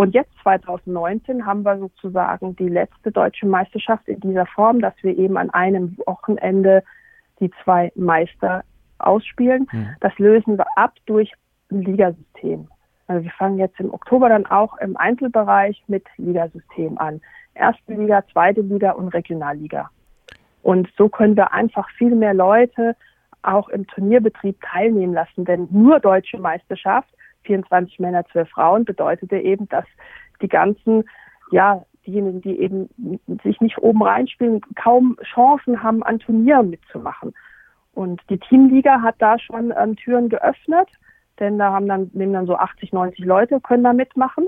Und 0.02 0.16
jetzt 0.16 0.32
2019 0.42 1.46
haben 1.46 1.62
wir 1.62 1.78
sozusagen 1.78 2.56
die 2.56 2.70
letzte 2.70 3.12
deutsche 3.12 3.46
Meisterschaft 3.46 4.08
in 4.08 4.20
dieser 4.20 4.48
Form, 4.48 4.82
dass 4.82 4.96
wir 5.04 5.16
eben 5.16 5.38
an 5.38 5.52
einem 5.52 5.96
Wochenende 6.08 6.84
die 7.40 7.52
zwei 7.64 7.92
Meister 7.94 8.64
ausspielen. 8.98 9.68
Mhm. 9.72 9.90
Das 10.00 10.18
lösen 10.18 10.58
wir 10.58 10.66
ab 10.76 10.96
durch 11.06 11.32
ein 11.72 11.84
Ligasystem. 11.84 12.68
Also 13.06 13.26
wir 13.26 13.32
fangen 13.34 13.60
jetzt 13.60 13.80
im 13.80 13.94
Oktober 13.94 14.28
dann 14.28 14.48
auch 14.48 14.76
im 14.80 14.98
Einzelbereich 14.98 15.84
mit 15.86 16.08
Ligasystem 16.18 16.98
an. 16.98 17.22
Erste 17.54 17.94
Liga, 17.94 18.24
zweite 18.34 18.62
Liga 18.62 18.94
und 18.94 19.10
Regionalliga. 19.10 19.92
Und 20.64 20.90
so 20.98 21.10
können 21.10 21.38
wir 21.38 21.54
einfach 21.54 21.88
viel 21.92 22.16
mehr 22.16 22.34
Leute 22.34 22.96
auch 23.44 23.70
im 23.70 23.86
Turnierbetrieb 23.86 24.60
teilnehmen 24.62 25.14
lassen. 25.14 25.46
Denn 25.46 25.68
nur 25.70 26.00
deutsche 26.00 26.40
Meisterschaft, 26.40 27.14
24 27.44 28.00
Männer, 28.00 28.26
12 28.32 28.50
Frauen, 28.50 28.86
bedeutete 28.86 29.38
eben, 29.38 29.68
dass 29.70 29.86
die 30.42 30.48
ganzen, 30.48 31.04
ja, 31.52 31.84
diejenigen, 32.06 32.42
die 32.42 32.60
eben 32.60 32.90
sich 33.44 33.62
nicht 33.62 33.78
oben 33.78 34.02
reinspielen, 34.02 34.62
kaum 34.76 35.18
Chancen 35.34 35.84
haben, 35.84 36.04
an 36.04 36.20
Turnieren 36.20 36.70
mitzumachen. 36.70 37.34
Und 37.94 38.22
die 38.30 38.40
Teamliga 38.40 39.02
hat 39.02 39.16
da 39.20 39.38
schon 39.38 39.74
ähm, 39.78 39.96
Türen 39.96 40.30
geöffnet, 40.30 40.90
denn 41.40 41.58
da 41.58 41.74
haben 41.74 41.88
dann, 41.88 42.10
nehmen 42.14 42.34
dann 42.34 42.48
so 42.48 42.56
80, 42.56 42.94
90 42.94 43.26
Leute, 43.26 43.60
können 43.60 43.84
da 43.84 43.94
mitmachen. 43.94 44.48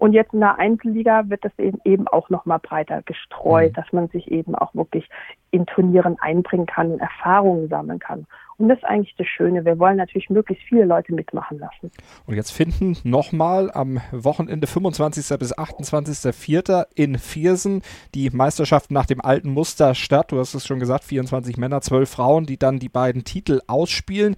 Und 0.00 0.14
jetzt 0.14 0.32
in 0.32 0.40
der 0.40 0.58
Einzelliga 0.58 1.28
wird 1.28 1.44
das 1.44 1.52
eben, 1.58 1.78
eben 1.84 2.08
auch 2.08 2.30
nochmal 2.30 2.58
breiter 2.58 3.02
gestreut, 3.02 3.72
mhm. 3.72 3.74
dass 3.74 3.92
man 3.92 4.08
sich 4.08 4.30
eben 4.30 4.54
auch 4.54 4.74
wirklich 4.74 5.06
in 5.50 5.66
Turnieren 5.66 6.16
einbringen 6.18 6.64
kann 6.64 6.92
und 6.92 7.00
Erfahrungen 7.00 7.68
sammeln 7.68 7.98
kann. 7.98 8.26
Und 8.56 8.70
das 8.70 8.78
ist 8.78 8.84
eigentlich 8.84 9.14
das 9.18 9.26
Schöne. 9.26 9.66
Wir 9.66 9.78
wollen 9.78 9.98
natürlich 9.98 10.30
möglichst 10.30 10.64
viele 10.64 10.86
Leute 10.86 11.12
mitmachen 11.12 11.58
lassen. 11.58 11.90
Und 12.26 12.34
jetzt 12.34 12.50
finden 12.50 12.96
nochmal 13.04 13.70
am 13.72 14.00
Wochenende 14.10 14.66
25. 14.66 15.38
bis 15.38 15.54
28.04. 15.54 16.86
in 16.94 17.18
Viersen 17.18 17.82
die 18.14 18.30
Meisterschaft 18.30 18.90
nach 18.90 19.04
dem 19.04 19.20
alten 19.20 19.50
Muster 19.50 19.94
statt. 19.94 20.32
Du 20.32 20.38
hast 20.38 20.54
es 20.54 20.66
schon 20.66 20.80
gesagt, 20.80 21.04
24 21.04 21.58
Männer, 21.58 21.82
12 21.82 22.08
Frauen, 22.08 22.46
die 22.46 22.58
dann 22.58 22.78
die 22.78 22.88
beiden 22.88 23.24
Titel 23.24 23.60
ausspielen. 23.66 24.36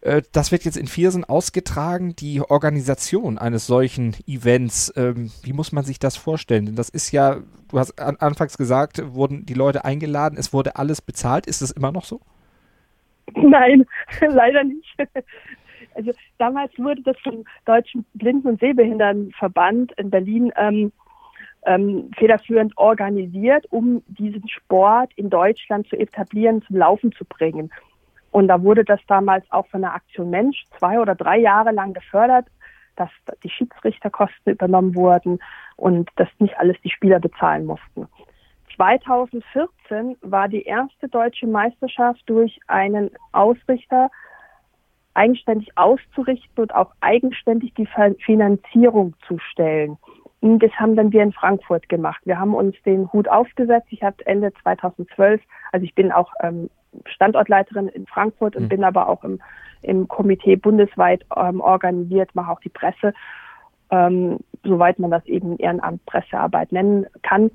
Äh, 0.00 0.22
das 0.32 0.52
wird 0.52 0.64
jetzt 0.64 0.76
in 0.76 0.86
Viersen 0.86 1.24
ausgetragen. 1.24 2.14
Die 2.16 2.40
Organisation 2.40 3.38
eines 3.38 3.66
solchen 3.66 4.16
Events, 4.26 4.92
ähm, 4.96 5.30
wie 5.42 5.52
muss 5.52 5.72
man 5.72 5.84
sich 5.84 5.98
das 5.98 6.16
vorstellen? 6.16 6.66
Denn 6.66 6.76
das 6.76 6.88
ist 6.88 7.12
ja, 7.12 7.38
du 7.70 7.78
hast 7.78 7.98
an, 8.00 8.16
anfangs 8.16 8.56
gesagt, 8.56 9.02
wurden 9.14 9.46
die 9.46 9.54
Leute 9.54 9.84
eingeladen, 9.84 10.36
es 10.38 10.52
wurde 10.52 10.76
alles 10.76 11.02
bezahlt. 11.02 11.46
Ist 11.46 11.62
das 11.62 11.70
immer 11.70 11.92
noch 11.92 12.04
so? 12.04 12.20
Nein, 13.34 13.86
leider 14.20 14.64
nicht. 14.64 14.96
Also 15.92 16.12
damals 16.38 16.70
wurde 16.78 17.02
das 17.02 17.18
vom 17.18 17.44
Deutschen 17.64 18.06
Blinden- 18.14 18.46
und 18.46 18.60
Sehbehindertenverband 18.60 19.90
in 19.98 20.08
Berlin 20.08 20.52
ähm, 20.56 20.92
ähm, 21.66 22.10
federführend 22.16 22.76
organisiert, 22.78 23.66
um 23.70 24.02
diesen 24.06 24.48
Sport 24.48 25.12
in 25.16 25.30
Deutschland 25.30 25.88
zu 25.88 25.96
etablieren, 25.96 26.62
zum 26.62 26.76
Laufen 26.76 27.12
zu 27.12 27.24
bringen. 27.24 27.70
Und 28.30 28.48
da 28.48 28.62
wurde 28.62 28.84
das 28.84 29.00
damals 29.08 29.44
auch 29.50 29.66
von 29.68 29.80
der 29.82 29.94
Aktion 29.94 30.30
Mensch 30.30 30.64
zwei 30.78 31.00
oder 31.00 31.14
drei 31.14 31.38
Jahre 31.38 31.72
lang 31.72 31.92
gefördert, 31.92 32.46
dass 32.96 33.10
die 33.42 33.50
Schiedsrichterkosten 33.50 34.52
übernommen 34.52 34.94
wurden 34.94 35.38
und 35.76 36.10
dass 36.16 36.28
nicht 36.38 36.58
alles 36.58 36.76
die 36.84 36.90
Spieler 36.90 37.18
bezahlen 37.18 37.66
mussten. 37.66 38.06
2014 38.76 40.16
war 40.22 40.48
die 40.48 40.62
erste 40.62 41.08
deutsche 41.08 41.46
Meisterschaft 41.46 42.22
durch 42.26 42.58
einen 42.66 43.10
Ausrichter 43.32 44.10
eigenständig 45.14 45.76
auszurichten 45.76 46.62
und 46.62 46.74
auch 46.74 46.92
eigenständig 47.00 47.74
die 47.74 47.88
Finanzierung 48.24 49.14
zu 49.26 49.38
stellen. 49.38 49.98
Und 50.40 50.62
das 50.62 50.72
haben 50.72 50.96
dann 50.96 51.12
wir 51.12 51.22
in 51.22 51.32
Frankfurt 51.32 51.88
gemacht. 51.88 52.22
Wir 52.24 52.38
haben 52.38 52.54
uns 52.54 52.74
den 52.84 53.12
Hut 53.12 53.28
aufgesetzt. 53.28 53.88
Ich 53.90 54.02
habe 54.02 54.24
Ende 54.24 54.52
2012, 54.62 55.42
also 55.72 55.84
ich 55.84 55.94
bin 55.94 56.12
auch 56.12 56.32
ähm, 56.42 56.70
Standortleiterin 57.06 57.88
in 57.88 58.06
Frankfurt 58.06 58.56
und 58.56 58.64
mhm. 58.64 58.68
bin 58.68 58.84
aber 58.84 59.08
auch 59.08 59.24
im, 59.24 59.40
im 59.82 60.08
Komitee 60.08 60.56
bundesweit 60.56 61.24
ähm, 61.36 61.60
organisiert, 61.60 62.34
mache 62.34 62.50
auch 62.50 62.60
die 62.60 62.68
Presse, 62.68 63.14
ähm, 63.90 64.38
soweit 64.64 64.98
man 64.98 65.10
das 65.10 65.24
eben 65.26 65.56
Ehrenamt 65.58 66.04
Pressearbeit 66.06 66.72
nennen 66.72 67.06
kann. 67.22 67.50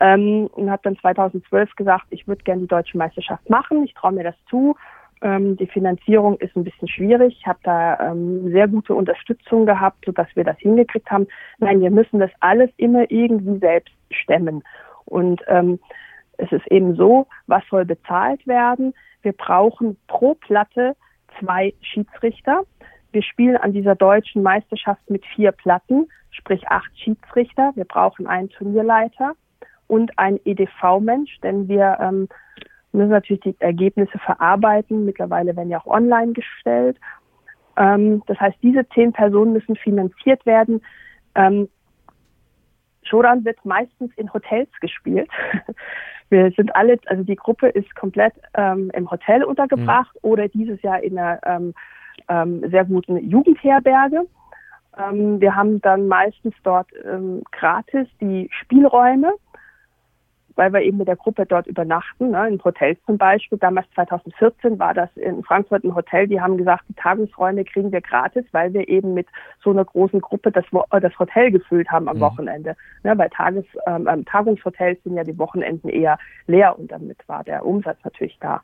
Ähm, 0.00 0.48
und 0.54 0.70
habe 0.70 0.80
dann 0.82 0.96
2012 0.96 1.76
gesagt, 1.76 2.06
ich 2.10 2.26
würde 2.26 2.42
gerne 2.42 2.62
die 2.62 2.68
deutsche 2.68 2.96
Meisterschaft 2.96 3.50
machen, 3.50 3.84
ich 3.84 3.92
traue 3.94 4.12
mir 4.12 4.24
das 4.24 4.36
zu. 4.48 4.76
Ähm, 5.22 5.56
die 5.58 5.66
Finanzierung 5.66 6.38
ist 6.38 6.56
ein 6.56 6.64
bisschen 6.64 6.88
schwierig. 6.88 7.36
Ich 7.38 7.46
habe 7.46 7.58
da 7.62 8.10
ähm, 8.10 8.50
sehr 8.50 8.66
gute 8.68 8.94
Unterstützung 8.94 9.66
gehabt, 9.66 10.04
sodass 10.06 10.28
wir 10.34 10.44
das 10.44 10.58
hingekriegt 10.58 11.10
haben. 11.10 11.26
Nein, 11.58 11.80
wir 11.80 11.90
müssen 11.90 12.20
das 12.20 12.30
alles 12.40 12.70
immer 12.78 13.10
irgendwie 13.10 13.58
selbst 13.58 13.92
stemmen. 14.10 14.62
Und 15.04 15.42
ähm, 15.48 15.78
es 16.40 16.50
ist 16.52 16.66
eben 16.68 16.96
so, 16.96 17.26
was 17.46 17.62
soll 17.70 17.84
bezahlt 17.84 18.46
werden? 18.46 18.94
Wir 19.22 19.32
brauchen 19.32 19.96
pro 20.06 20.34
Platte 20.34 20.96
zwei 21.38 21.74
Schiedsrichter. 21.80 22.62
Wir 23.12 23.22
spielen 23.22 23.56
an 23.56 23.72
dieser 23.72 23.94
deutschen 23.94 24.42
Meisterschaft 24.42 25.08
mit 25.10 25.24
vier 25.26 25.52
Platten, 25.52 26.08
sprich 26.30 26.68
acht 26.68 26.90
Schiedsrichter. 26.98 27.72
Wir 27.74 27.84
brauchen 27.84 28.26
einen 28.26 28.48
Turnierleiter 28.48 29.34
und 29.88 30.18
einen 30.18 30.40
EDV-Mensch, 30.44 31.40
denn 31.42 31.68
wir 31.68 31.98
ähm, 32.00 32.28
müssen 32.92 33.10
natürlich 33.10 33.42
die 33.42 33.56
Ergebnisse 33.58 34.18
verarbeiten. 34.18 35.04
Mittlerweile 35.04 35.56
werden 35.56 35.70
ja 35.70 35.80
auch 35.80 35.86
online 35.86 36.32
gestellt. 36.32 36.98
Ähm, 37.76 38.22
das 38.26 38.38
heißt, 38.40 38.56
diese 38.62 38.88
zehn 38.90 39.12
Personen 39.12 39.52
müssen 39.52 39.76
finanziert 39.76 40.46
werden. 40.46 40.80
Ähm, 41.34 41.68
Shodan 43.02 43.44
wird 43.44 43.64
meistens 43.64 44.12
in 44.16 44.32
Hotels 44.32 44.70
gespielt. 44.80 45.30
Wir 46.30 46.50
sind 46.52 46.74
alle, 46.74 46.98
also 47.06 47.22
die 47.24 47.36
Gruppe 47.36 47.68
ist 47.68 47.94
komplett 47.96 48.32
ähm, 48.54 48.90
im 48.94 49.10
Hotel 49.10 49.44
untergebracht 49.44 50.14
mhm. 50.14 50.30
oder 50.30 50.48
dieses 50.48 50.80
Jahr 50.82 51.02
in 51.02 51.18
einer 51.18 51.40
ähm, 51.44 51.74
ähm, 52.28 52.64
sehr 52.70 52.84
guten 52.84 53.16
Jugendherberge. 53.28 54.26
Ähm, 54.96 55.40
wir 55.40 55.54
haben 55.54 55.80
dann 55.80 56.06
meistens 56.06 56.54
dort 56.62 56.88
ähm, 57.04 57.42
gratis 57.52 58.06
die 58.20 58.48
Spielräume 58.52 59.32
weil 60.60 60.74
wir 60.74 60.82
eben 60.82 60.98
mit 60.98 61.08
der 61.08 61.16
Gruppe 61.16 61.46
dort 61.46 61.66
übernachten, 61.66 62.32
ne, 62.32 62.46
in 62.46 62.62
Hotels 62.62 62.98
zum 63.06 63.16
Beispiel. 63.16 63.56
Damals 63.56 63.86
2014 63.94 64.78
war 64.78 64.92
das 64.92 65.08
in 65.16 65.42
Frankfurt 65.42 65.84
ein 65.84 65.94
Hotel, 65.94 66.28
die 66.28 66.38
haben 66.38 66.58
gesagt, 66.58 66.84
die 66.86 66.94
Tagungsräume 66.96 67.64
kriegen 67.64 67.90
wir 67.90 68.02
gratis, 68.02 68.44
weil 68.52 68.74
wir 68.74 68.86
eben 68.86 69.14
mit 69.14 69.26
so 69.64 69.70
einer 69.70 69.86
großen 69.86 70.20
Gruppe 70.20 70.52
das, 70.52 70.66
äh, 70.90 71.00
das 71.00 71.18
Hotel 71.18 71.50
gefüllt 71.50 71.90
haben 71.90 72.10
am 72.10 72.18
mhm. 72.18 72.20
Wochenende. 72.20 72.76
Ne, 73.04 73.16
weil 73.16 73.30
Tages, 73.30 73.64
ähm, 73.86 74.06
ähm, 74.06 74.26
Tagungshotels 74.26 75.02
sind 75.02 75.16
ja 75.16 75.24
die 75.24 75.38
Wochenenden 75.38 75.88
eher 75.88 76.18
leer 76.46 76.78
und 76.78 76.92
damit 76.92 77.26
war 77.26 77.42
der 77.42 77.64
Umsatz 77.64 77.96
natürlich 78.04 78.36
da. 78.38 78.60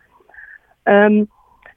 Ähm, 0.85 1.29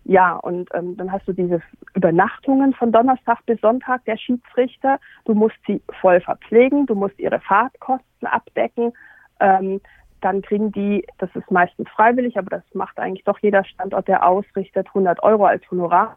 ja, 0.03 0.35
und 0.35 0.69
ähm, 0.73 0.97
dann 0.97 1.13
hast 1.13 1.29
du 1.29 1.31
diese 1.31 1.61
Übernachtungen 1.93 2.73
von 2.73 2.91
Donnerstag 2.91 3.45
bis 3.45 3.61
Sonntag 3.61 4.03
der 4.03 4.17
Schiedsrichter. 4.17 4.99
Du 5.23 5.33
musst 5.33 5.55
sie 5.65 5.81
voll 6.01 6.19
verpflegen, 6.19 6.87
du 6.87 6.95
musst 6.95 7.17
ihre 7.19 7.39
Fahrtkosten 7.39 8.27
abdecken. 8.27 8.91
Ähm, 9.39 9.79
dann 10.21 10.41
kriegen 10.41 10.71
die, 10.71 11.05
das 11.17 11.29
ist 11.35 11.49
meistens 11.51 11.89
freiwillig, 11.89 12.37
aber 12.37 12.49
das 12.49 12.63
macht 12.73 12.99
eigentlich 12.99 13.23
doch 13.23 13.39
jeder 13.39 13.63
Standort, 13.63 14.07
der 14.07 14.27
ausrichtet, 14.27 14.87
100 14.87 15.23
Euro 15.23 15.45
als 15.45 15.63
Honorar. 15.71 16.15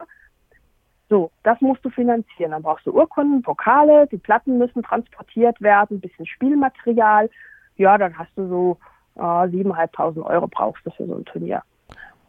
So, 1.08 1.30
das 1.42 1.60
musst 1.60 1.84
du 1.84 1.90
finanzieren. 1.90 2.52
Dann 2.52 2.62
brauchst 2.62 2.86
du 2.86 2.92
Urkunden, 2.92 3.42
Pokale, 3.42 4.06
die 4.06 4.16
Platten 4.16 4.58
müssen 4.58 4.82
transportiert 4.82 5.60
werden, 5.60 6.00
bisschen 6.00 6.26
Spielmaterial. 6.26 7.28
Ja, 7.76 7.98
dann 7.98 8.16
hast 8.16 8.32
du 8.36 8.48
so 8.48 8.78
äh, 9.16 9.20
7.500 9.20 10.22
Euro 10.24 10.48
brauchst 10.48 10.86
du 10.86 10.90
für 10.90 11.06
so 11.06 11.14
ein 11.14 11.24
Turnier. 11.24 11.62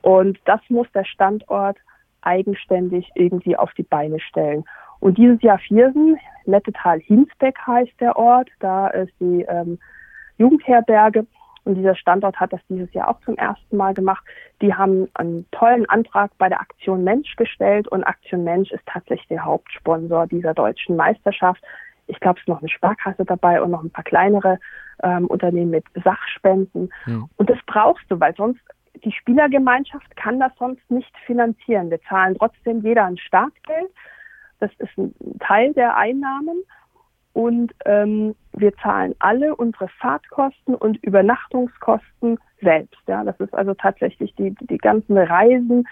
Und 0.02 0.38
das 0.46 0.60
muss 0.70 0.92
der 0.92 1.06
Standort 1.06 1.78
eigenständig 2.22 3.10
irgendwie 3.16 3.56
auf 3.56 3.74
die 3.74 3.84
Beine 3.84 4.20
stellen. 4.20 4.66
Und 5.00 5.18
dieses 5.18 5.42
Jahr 5.42 5.60
Viersen, 5.60 6.18
Nettetal-Hinsbeck 6.46 7.58
heißt 7.66 7.94
der 8.00 8.18
Ort, 8.18 8.50
da 8.60 8.88
ist 8.88 9.14
die 9.20 9.44
ähm, 9.44 9.80
Jugendherberge 10.38 11.26
und 11.66 11.76
dieser 11.76 11.96
Standort 11.96 12.40
hat 12.40 12.52
das 12.52 12.60
dieses 12.68 12.92
Jahr 12.94 13.10
auch 13.10 13.20
zum 13.22 13.36
ersten 13.38 13.78
Mal 13.78 13.94
gemacht. 13.94 14.24
Die 14.62 14.74
haben 14.74 15.08
einen 15.14 15.50
tollen 15.52 15.88
Antrag 15.90 16.32
bei 16.38 16.50
der 16.50 16.60
Aktion 16.60 17.04
Mensch 17.04 17.36
gestellt 17.36 17.88
und 17.88 18.04
Aktion 18.04 18.44
Mensch 18.44 18.72
ist 18.72 18.86
tatsächlich 18.86 19.28
der 19.30 19.46
Hauptsponsor 19.46 20.28
dieser 20.28 20.54
deutschen 20.54 20.96
Meisterschaft. 20.96 21.64
Ich 22.08 22.20
glaube, 22.20 22.38
es 22.38 22.44
ist 22.44 22.50
noch 22.50 22.60
eine 22.60 22.70
Sparkasse 22.70 23.24
dabei 23.24 23.62
und 23.62 23.72
noch 23.72 23.82
ein 23.82 23.92
paar 23.92 24.04
kleinere 24.04 24.60
ähm, 25.04 25.28
Unternehmen 25.28 25.72
mit 25.72 25.86
Sachspenden. 26.04 26.92
Mhm. 27.06 27.30
Und 27.38 27.50
das 27.50 27.60
brauchst 27.66 28.04
du, 28.10 28.20
weil 28.20 28.36
sonst 28.36 28.62
die 29.04 29.12
Spielergemeinschaft 29.12 30.16
kann 30.16 30.40
das 30.40 30.52
sonst 30.58 30.90
nicht 30.92 31.12
finanzieren. 31.26 31.90
Wir 31.90 32.02
zahlen 32.04 32.36
trotzdem 32.38 32.82
jeder 32.82 33.06
ein 33.06 33.18
Startgeld. 33.18 33.90
Das 34.60 34.72
ist 34.80 34.98
ein 34.98 35.14
Teil 35.40 35.74
der 35.74 35.96
Einnahmen. 35.98 36.64
Und 37.34 37.74
ähm, 37.86 38.36
wir 38.54 38.76
zahlen 38.78 39.16
alle 39.20 39.56
unsere 39.56 39.88
Fahrtkosten 39.88 40.76
und 40.76 41.04
Übernachtungskosten 41.04 42.38
selbst. 42.62 43.00
Ja, 43.08 43.24
das 43.24 43.40
ist 43.40 43.54
also 43.54 43.74
tatsächlich 43.74 44.34
die, 44.36 44.56
die 44.62 44.78
ganzen 44.78 45.18
Reisen, 45.18 45.88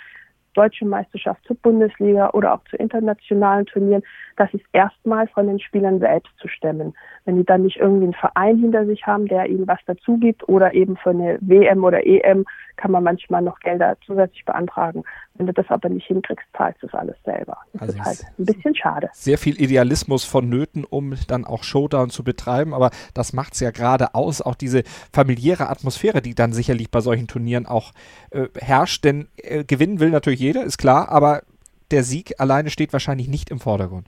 deutsche 0.54 0.86
Meisterschaft 0.86 1.44
zur 1.46 1.56
Bundesliga 1.58 2.30
oder 2.32 2.54
auch 2.54 2.64
zu 2.70 2.76
internationalen 2.76 3.66
Turnieren, 3.66 4.04
das 4.38 4.54
ist 4.54 4.66
erstmal 4.74 5.28
von 5.30 5.48
den 5.48 5.60
Spielern 5.60 6.00
selbst 6.00 6.32
zu 6.38 6.48
stemmen. 6.48 6.94
Wenn 7.26 7.38
die 7.38 7.46
dann 7.46 7.64
nicht 7.64 7.78
irgendwie 7.78 8.06
einen 8.06 8.14
Verein 8.14 8.58
hinter 8.58 8.86
sich 8.86 9.06
haben, 9.06 9.28
der 9.28 9.48
ihnen 9.48 9.68
was 9.68 9.80
dazu 9.86 10.18
gibt 10.18 10.48
oder 10.50 10.74
eben 10.74 10.98
für 10.98 11.12
eine 11.12 11.38
WM 11.42 11.84
oder 11.84 12.06
EM 12.06 12.46
kann 12.78 12.92
man 12.92 13.04
manchmal 13.04 13.44
noch 13.44 13.60
Gelder 13.60 13.96
zusätzlich 14.06 14.44
beantragen. 14.44 15.04
Wenn 15.36 15.46
du 15.46 15.54
das 15.54 15.68
aber 15.70 15.88
nicht 15.90 16.08
hinkriegst, 16.08 16.46
zahlst 16.58 16.82
du 16.82 16.88
das 16.88 17.00
alles 17.00 17.16
selber. 17.24 17.58
Das 17.74 17.82
also 17.82 17.94
ist 17.94 18.06
halt 18.06 18.26
ein 18.40 18.46
bisschen 18.46 18.76
schade. 18.76 19.10
Sehr 19.14 19.38
viel 19.38 19.62
Idealismus 19.62 20.26
vonnöten, 20.26 20.84
um 20.84 21.14
dann 21.28 21.46
auch 21.46 21.64
Showdown 21.64 22.10
zu 22.10 22.24
betreiben, 22.24 22.74
aber 22.74 22.90
das 23.14 23.34
macht 23.34 23.54
es 23.54 23.60
ja 23.60 23.70
gerade 23.70 24.16
aus, 24.16 24.42
auch 24.42 24.56
diese 24.56 24.84
familiäre 25.14 25.70
Atmosphäre, 25.70 26.22
die 26.22 26.34
dann 26.34 26.54
sicherlich 26.54 26.90
bei 26.90 27.02
solchen 27.02 27.28
Turnieren 27.28 27.68
auch 27.68 27.92
äh, 28.32 28.48
herrscht, 28.60 29.04
denn 29.06 29.28
äh, 29.38 29.64
gewinnen 29.64 30.00
will 30.00 30.10
natürlich 30.10 30.40
jeder, 30.40 30.64
ist 30.64 30.78
klar, 30.78 31.10
aber 31.10 31.44
der 31.92 32.04
Sieg 32.04 32.40
alleine 32.40 32.70
steht 32.70 32.94
wahrscheinlich 32.94 33.28
nicht 33.28 33.52
im 33.52 33.60
Vordergrund. 33.60 34.08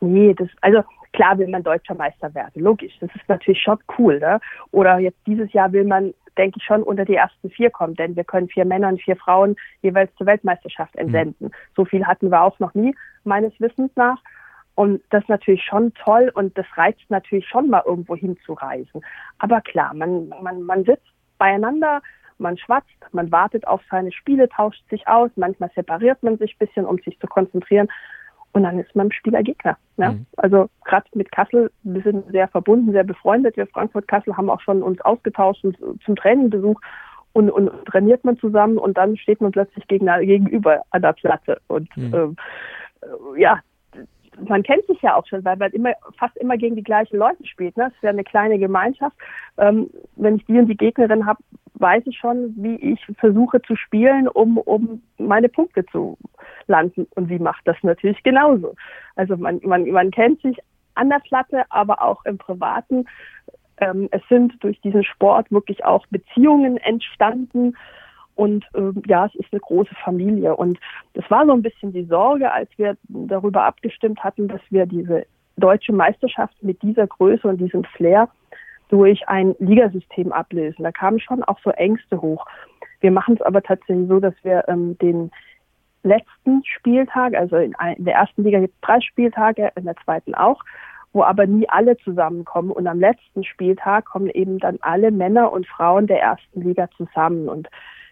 Nee, 0.00 0.34
das, 0.34 0.48
also 0.60 0.82
klar 1.16 1.38
will 1.38 1.48
man 1.48 1.62
deutscher 1.62 1.94
Meister 1.94 2.32
werden, 2.34 2.62
logisch. 2.62 2.92
Das 3.00 3.10
ist 3.14 3.28
natürlich 3.28 3.60
schon 3.60 3.78
cool. 3.98 4.20
Ne? 4.20 4.38
Oder 4.70 4.98
jetzt 4.98 5.18
dieses 5.26 5.52
Jahr 5.52 5.72
will 5.72 5.84
man, 5.84 6.14
denke 6.36 6.58
ich, 6.60 6.64
schon 6.64 6.82
unter 6.82 7.04
die 7.04 7.16
ersten 7.16 7.50
vier 7.50 7.70
kommen, 7.70 7.94
denn 7.94 8.14
wir 8.14 8.24
können 8.24 8.48
vier 8.48 8.64
Männer 8.64 8.88
und 8.88 9.02
vier 9.02 9.16
Frauen 9.16 9.56
jeweils 9.82 10.14
zur 10.16 10.26
Weltmeisterschaft 10.26 10.94
mhm. 10.94 11.00
entsenden. 11.00 11.46
Mhm. 11.46 11.52
So 11.74 11.84
viel 11.84 12.06
hatten 12.06 12.30
wir 12.30 12.42
auch 12.42 12.58
noch 12.60 12.74
nie, 12.74 12.94
meines 13.24 13.58
Wissens 13.58 13.90
nach. 13.96 14.18
Und 14.74 15.02
das 15.08 15.22
ist 15.22 15.30
natürlich 15.30 15.64
schon 15.64 15.94
toll 15.94 16.30
und 16.34 16.56
das 16.58 16.66
reizt 16.76 17.08
natürlich 17.08 17.48
schon 17.48 17.70
mal 17.70 17.82
irgendwo 17.86 18.14
hinzureisen. 18.14 19.00
Aber 19.38 19.62
klar, 19.62 19.94
man, 19.94 20.28
man, 20.42 20.62
man 20.62 20.84
sitzt 20.84 21.08
beieinander, 21.38 22.02
man 22.36 22.58
schwatzt, 22.58 22.90
man 23.12 23.32
wartet 23.32 23.66
auf 23.66 23.80
seine 23.90 24.12
Spiele, 24.12 24.50
tauscht 24.50 24.86
sich 24.90 25.08
aus, 25.08 25.30
manchmal 25.36 25.70
separiert 25.74 26.22
man 26.22 26.36
sich 26.36 26.54
ein 26.54 26.66
bisschen, 26.66 26.84
um 26.84 26.98
sich 26.98 27.18
zu 27.18 27.26
konzentrieren. 27.26 27.88
Und 28.56 28.62
dann 28.62 28.78
ist 28.78 28.96
man 28.96 29.12
Spieler 29.12 29.42
Gegner. 29.42 29.76
Ne? 29.98 30.12
Mhm. 30.12 30.26
Also 30.38 30.70
gerade 30.86 31.04
mit 31.12 31.30
Kassel, 31.30 31.70
wir 31.82 32.00
sind 32.00 32.24
sehr 32.32 32.48
verbunden, 32.48 32.90
sehr 32.92 33.04
befreundet. 33.04 33.54
Wir 33.58 33.66
Frankfurt-Kassel 33.66 34.34
haben 34.34 34.48
auch 34.48 34.62
schon 34.62 34.82
uns 34.82 34.98
ausgetauscht 35.02 35.62
und 35.62 35.76
zum 36.06 36.16
Trainingbesuch 36.16 36.80
und, 37.34 37.50
und 37.50 37.70
trainiert 37.84 38.24
man 38.24 38.38
zusammen 38.38 38.78
und 38.78 38.96
dann 38.96 39.18
steht 39.18 39.42
man 39.42 39.52
plötzlich 39.52 39.86
gegen, 39.88 40.06
gegenüber 40.06 40.80
an 40.88 41.02
der 41.02 41.12
Platte. 41.12 41.60
Und 41.66 41.94
mhm. 41.98 42.14
ähm, 42.14 42.36
äh, 43.02 43.42
ja, 43.42 43.60
man 44.48 44.62
kennt 44.62 44.86
sich 44.86 45.00
ja 45.02 45.16
auch 45.16 45.26
schon, 45.26 45.44
weil 45.44 45.56
man 45.56 45.72
immer 45.72 45.92
fast 46.18 46.36
immer 46.36 46.56
gegen 46.56 46.76
die 46.76 46.82
gleichen 46.82 47.16
Leute 47.16 47.46
spielt. 47.46 47.76
Ne? 47.76 47.90
Es 47.94 48.02
ja 48.02 48.10
eine 48.10 48.24
kleine 48.24 48.58
Gemeinschaft. 48.58 49.16
Ähm, 49.58 49.90
wenn 50.16 50.36
ich 50.36 50.44
die 50.46 50.58
und 50.58 50.66
die 50.66 50.76
Gegnerin 50.76 51.26
habe, 51.26 51.42
weiß 51.74 52.02
ich 52.06 52.16
schon, 52.18 52.54
wie 52.56 52.76
ich 52.76 53.00
versuche 53.18 53.60
zu 53.62 53.76
spielen, 53.76 54.28
um, 54.28 54.58
um 54.58 55.02
meine 55.18 55.48
Punkte 55.48 55.84
zu 55.86 56.16
landen. 56.66 57.06
Und 57.14 57.28
sie 57.28 57.38
macht 57.38 57.66
das 57.66 57.76
natürlich 57.82 58.22
genauso. 58.22 58.74
Also 59.14 59.36
man, 59.36 59.60
man, 59.62 59.90
man 59.90 60.10
kennt 60.10 60.40
sich 60.42 60.58
an 60.94 61.10
der 61.10 61.20
Platte, 61.20 61.64
aber 61.68 62.02
auch 62.02 62.24
im 62.24 62.38
Privaten. 62.38 63.06
Ähm, 63.78 64.08
es 64.10 64.22
sind 64.28 64.54
durch 64.62 64.80
diesen 64.80 65.04
Sport 65.04 65.50
wirklich 65.50 65.84
auch 65.84 66.06
Beziehungen 66.06 66.78
entstanden. 66.78 67.76
Und 68.36 68.64
ähm, 68.74 69.02
ja, 69.06 69.26
es 69.26 69.34
ist 69.34 69.52
eine 69.52 69.60
große 69.60 69.94
Familie. 70.04 70.54
Und 70.54 70.78
das 71.14 71.28
war 71.30 71.44
so 71.46 71.52
ein 71.52 71.62
bisschen 71.62 71.92
die 71.92 72.04
Sorge, 72.04 72.52
als 72.52 72.70
wir 72.76 72.96
darüber 73.08 73.64
abgestimmt 73.64 74.22
hatten, 74.22 74.46
dass 74.46 74.60
wir 74.70 74.86
diese 74.86 75.26
deutsche 75.56 75.92
Meisterschaft 75.92 76.54
mit 76.62 76.80
dieser 76.82 77.06
Größe 77.06 77.48
und 77.48 77.58
diesem 77.58 77.82
Flair 77.84 78.28
durch 78.88 79.26
ein 79.28 79.56
Ligasystem 79.58 80.32
ablösen. 80.32 80.84
Da 80.84 80.92
kamen 80.92 81.18
schon 81.18 81.42
auch 81.42 81.58
so 81.64 81.70
Ängste 81.70 82.20
hoch. 82.20 82.46
Wir 83.00 83.10
machen 83.10 83.34
es 83.34 83.42
aber 83.42 83.62
tatsächlich 83.62 84.08
so, 84.08 84.20
dass 84.20 84.34
wir 84.42 84.64
ähm, 84.68 84.96
den 84.98 85.30
letzten 86.02 86.62
Spieltag, 86.64 87.34
also 87.34 87.56
in, 87.56 87.74
in 87.96 88.04
der 88.04 88.14
ersten 88.14 88.44
Liga 88.44 88.60
gibt 88.60 88.74
es 88.74 88.80
drei 88.80 89.00
Spieltage, 89.00 89.72
in 89.76 89.84
der 89.84 89.96
zweiten 90.04 90.34
auch, 90.34 90.62
wo 91.12 91.22
aber 91.22 91.46
nie 91.46 91.68
alle 91.68 91.96
zusammenkommen. 91.98 92.70
Und 92.70 92.86
am 92.86 93.00
letzten 93.00 93.44
Spieltag 93.44 94.04
kommen 94.04 94.28
eben 94.30 94.58
dann 94.58 94.78
alle 94.82 95.10
Männer 95.10 95.52
und 95.52 95.66
Frauen 95.66 96.06
der 96.06 96.20
ersten 96.20 96.60
Liga 96.60 96.88
zusammen. 96.96 97.48
Und 97.48 97.68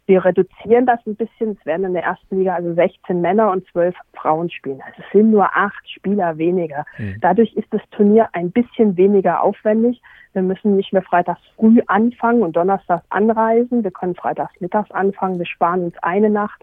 wir 0.06 0.24
reduzieren 0.24 0.86
das 0.86 1.00
ein 1.06 1.16
bisschen. 1.16 1.56
Es 1.58 1.66
werden 1.66 1.86
in 1.86 1.94
der 1.94 2.04
ersten 2.04 2.38
Liga 2.38 2.54
also 2.54 2.74
16 2.74 3.20
Männer 3.20 3.50
und 3.50 3.66
12 3.68 3.94
Frauen 4.14 4.50
spielen. 4.50 4.82
Also 4.82 5.02
es 5.02 5.12
sind 5.12 5.30
nur 5.30 5.56
acht 5.56 5.88
Spieler 5.88 6.36
weniger. 6.36 6.84
Mhm. 6.98 7.16
Dadurch 7.20 7.54
ist 7.54 7.72
das 7.72 7.80
Turnier 7.90 8.28
ein 8.32 8.50
bisschen 8.50 8.96
weniger 8.96 9.42
aufwendig. 9.42 10.02
Wir 10.34 10.42
müssen 10.42 10.76
nicht 10.76 10.92
mehr 10.92 11.02
freitags 11.02 11.40
früh 11.56 11.80
anfangen 11.86 12.42
und 12.42 12.54
donnerstags 12.54 13.04
anreisen. 13.10 13.82
Wir 13.82 13.92
können 13.92 14.14
freitags 14.14 14.52
mittags 14.60 14.90
anfangen. 14.90 15.38
Wir 15.38 15.46
sparen 15.46 15.84
uns 15.84 15.94
eine 16.02 16.28
Nacht 16.28 16.62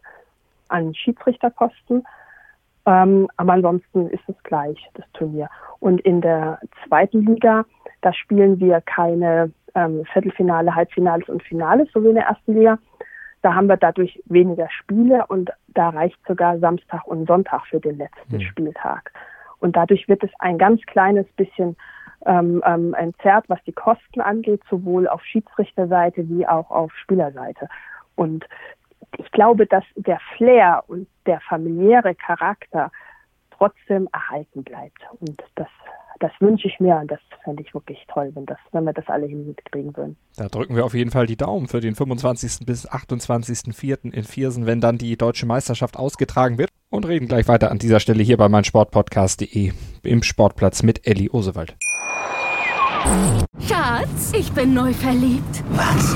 an 0.67 0.93
Schiedsrichterkosten. 0.93 2.03
Ähm, 2.85 3.27
aber 3.37 3.53
ansonsten 3.53 4.07
ist 4.09 4.23
es 4.27 4.35
gleich, 4.43 4.77
das 4.95 5.05
Turnier. 5.13 5.49
Und 5.79 6.01
in 6.01 6.21
der 6.21 6.59
zweiten 6.85 7.25
Liga, 7.25 7.65
da 8.01 8.13
spielen 8.13 8.59
wir 8.59 8.81
keine 8.81 9.51
ähm, 9.75 10.03
Viertelfinale, 10.11 10.75
Halbfinales 10.75 11.29
und 11.29 11.43
Finales, 11.43 11.89
so 11.93 12.03
wie 12.03 12.09
in 12.09 12.15
der 12.15 12.25
ersten 12.25 12.55
Liga, 12.55 12.77
da 13.41 13.55
haben 13.55 13.67
wir 13.67 13.77
dadurch 13.77 14.21
weniger 14.25 14.69
Spiele 14.69 15.25
und 15.27 15.51
da 15.67 15.89
reicht 15.89 16.19
sogar 16.27 16.59
Samstag 16.59 17.05
und 17.05 17.27
Sonntag 17.27 17.65
für 17.67 17.79
den 17.79 17.97
letzten 17.97 18.37
mhm. 18.37 18.41
Spieltag. 18.41 19.11
Und 19.59 19.75
dadurch 19.75 20.07
wird 20.07 20.23
es 20.23 20.31
ein 20.39 20.57
ganz 20.57 20.81
kleines 20.83 21.27
bisschen 21.33 21.75
ähm, 22.25 22.61
ähm, 22.65 22.93
entzerrt, 22.93 23.45
was 23.47 23.63
die 23.63 23.71
Kosten 23.71 24.21
angeht, 24.21 24.61
sowohl 24.69 25.07
auf 25.07 25.23
Schiedsrichterseite 25.23 26.27
wie 26.29 26.47
auch 26.47 26.69
auf 26.69 26.91
Spielerseite. 26.95 27.67
Und 28.15 28.45
ich 29.17 29.31
glaube, 29.31 29.65
dass 29.65 29.83
der 29.95 30.19
Flair 30.37 30.83
und 30.87 31.07
der 31.25 31.39
familiäre 31.41 32.15
Charakter 32.15 32.91
trotzdem 33.51 34.07
erhalten 34.13 34.63
bleibt. 34.63 35.01
Und 35.19 35.41
das 35.55 35.67
das 36.19 36.31
wünsche 36.39 36.67
ich 36.67 36.79
mir 36.79 36.97
und 36.97 37.09
das 37.09 37.19
fände 37.43 37.63
ich 37.63 37.73
wirklich 37.73 37.97
toll, 38.13 38.31
wenn, 38.33 38.45
das, 38.45 38.57
wenn 38.71 38.83
wir 38.83 38.93
das 38.93 39.07
alle 39.07 39.25
hinkriegen 39.25 39.95
würden. 39.95 40.17
Da 40.37 40.47
drücken 40.47 40.75
wir 40.75 40.85
auf 40.85 40.93
jeden 40.93 41.11
Fall 41.11 41.25
die 41.25 41.37
Daumen 41.37 41.67
für 41.67 41.79
den 41.79 41.95
25. 41.95 42.65
bis 42.65 42.89
28.04. 42.89 44.13
in 44.13 44.23
Viersen, 44.23 44.65
wenn 44.65 44.81
dann 44.81 44.97
die 44.97 45.17
deutsche 45.17 45.45
Meisterschaft 45.45 45.97
ausgetragen 45.97 46.57
wird. 46.57 46.69
Und 46.89 47.07
reden 47.07 47.27
gleich 47.27 47.47
weiter 47.47 47.71
an 47.71 47.77
dieser 47.77 48.01
Stelle 48.01 48.21
hier 48.21 48.37
bei 48.37 48.49
meinsportpodcast.de 48.49 49.71
im 50.03 50.23
Sportplatz 50.23 50.83
mit 50.83 51.07
Elli 51.07 51.29
Osewald. 51.31 51.75
Schatz, 53.59 54.33
ich 54.37 54.51
bin 54.51 54.73
neu 54.73 54.93
verliebt. 54.93 55.63
Was? 55.71 56.15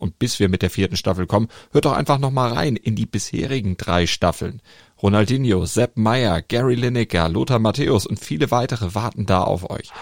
Und 0.00 0.18
bis 0.18 0.40
wir 0.40 0.48
mit 0.48 0.62
der 0.62 0.70
vierten 0.70 0.96
Staffel 0.96 1.28
kommen, 1.28 1.46
hört 1.70 1.84
doch 1.84 1.92
einfach 1.92 2.18
noch 2.18 2.32
mal 2.32 2.52
rein 2.52 2.74
in 2.74 2.96
die 2.96 3.06
bisherigen 3.06 3.76
drei 3.76 4.08
Staffeln. 4.08 4.60
Ronaldinho, 5.00 5.64
Sepp 5.66 5.96
Meyer, 5.96 6.42
Gary 6.42 6.74
Lineker, 6.74 7.28
Lothar 7.28 7.60
Matthäus 7.60 8.06
und 8.06 8.18
viele 8.18 8.50
weitere 8.50 8.94
warten 8.94 9.26
da 9.26 9.42
auf 9.42 9.70
euch. 9.70 9.92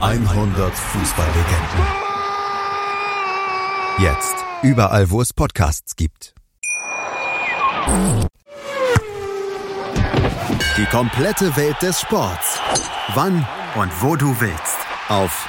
100 0.00 0.74
Fußballlegenden. 0.74 1.86
Jetzt. 3.98 4.34
Überall, 4.62 5.10
wo 5.10 5.20
es 5.20 5.32
Podcasts 5.32 5.96
gibt. 5.96 6.34
Die 10.76 10.86
komplette 10.86 11.56
Welt 11.56 11.76
des 11.82 12.00
Sports. 12.00 12.58
Wann 13.14 13.46
und 13.74 13.90
wo 14.02 14.16
du 14.16 14.38
willst. 14.40 14.78
Auf 15.08 15.48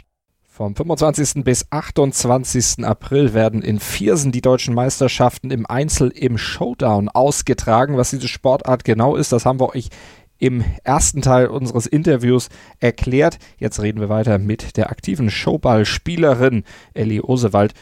Vom 0.61 0.75
25. 0.75 1.43
bis 1.43 1.65
28. 1.71 2.85
April 2.85 3.33
werden 3.33 3.63
in 3.63 3.79
Viersen 3.79 4.31
die 4.31 4.41
deutschen 4.41 4.75
Meisterschaften 4.75 5.49
im 5.49 5.65
Einzel 5.65 6.09
im 6.09 6.37
Showdown 6.37 7.09
ausgetragen. 7.09 7.97
Was 7.97 8.11
diese 8.11 8.27
Sportart 8.27 8.83
genau 8.83 9.15
ist, 9.15 9.31
das 9.31 9.47
haben 9.47 9.59
wir 9.59 9.69
euch 9.69 9.89
im 10.37 10.63
ersten 10.83 11.23
Teil 11.23 11.47
unseres 11.47 11.87
Interviews 11.87 12.49
erklärt. 12.79 13.39
Jetzt 13.57 13.81
reden 13.81 14.01
wir 14.01 14.09
weiter 14.09 14.37
mit 14.37 14.77
der 14.77 14.91
aktiven 14.91 15.31
Showballspielerin 15.31 16.63
Ellie 16.93 17.23
Osewald. 17.23 17.73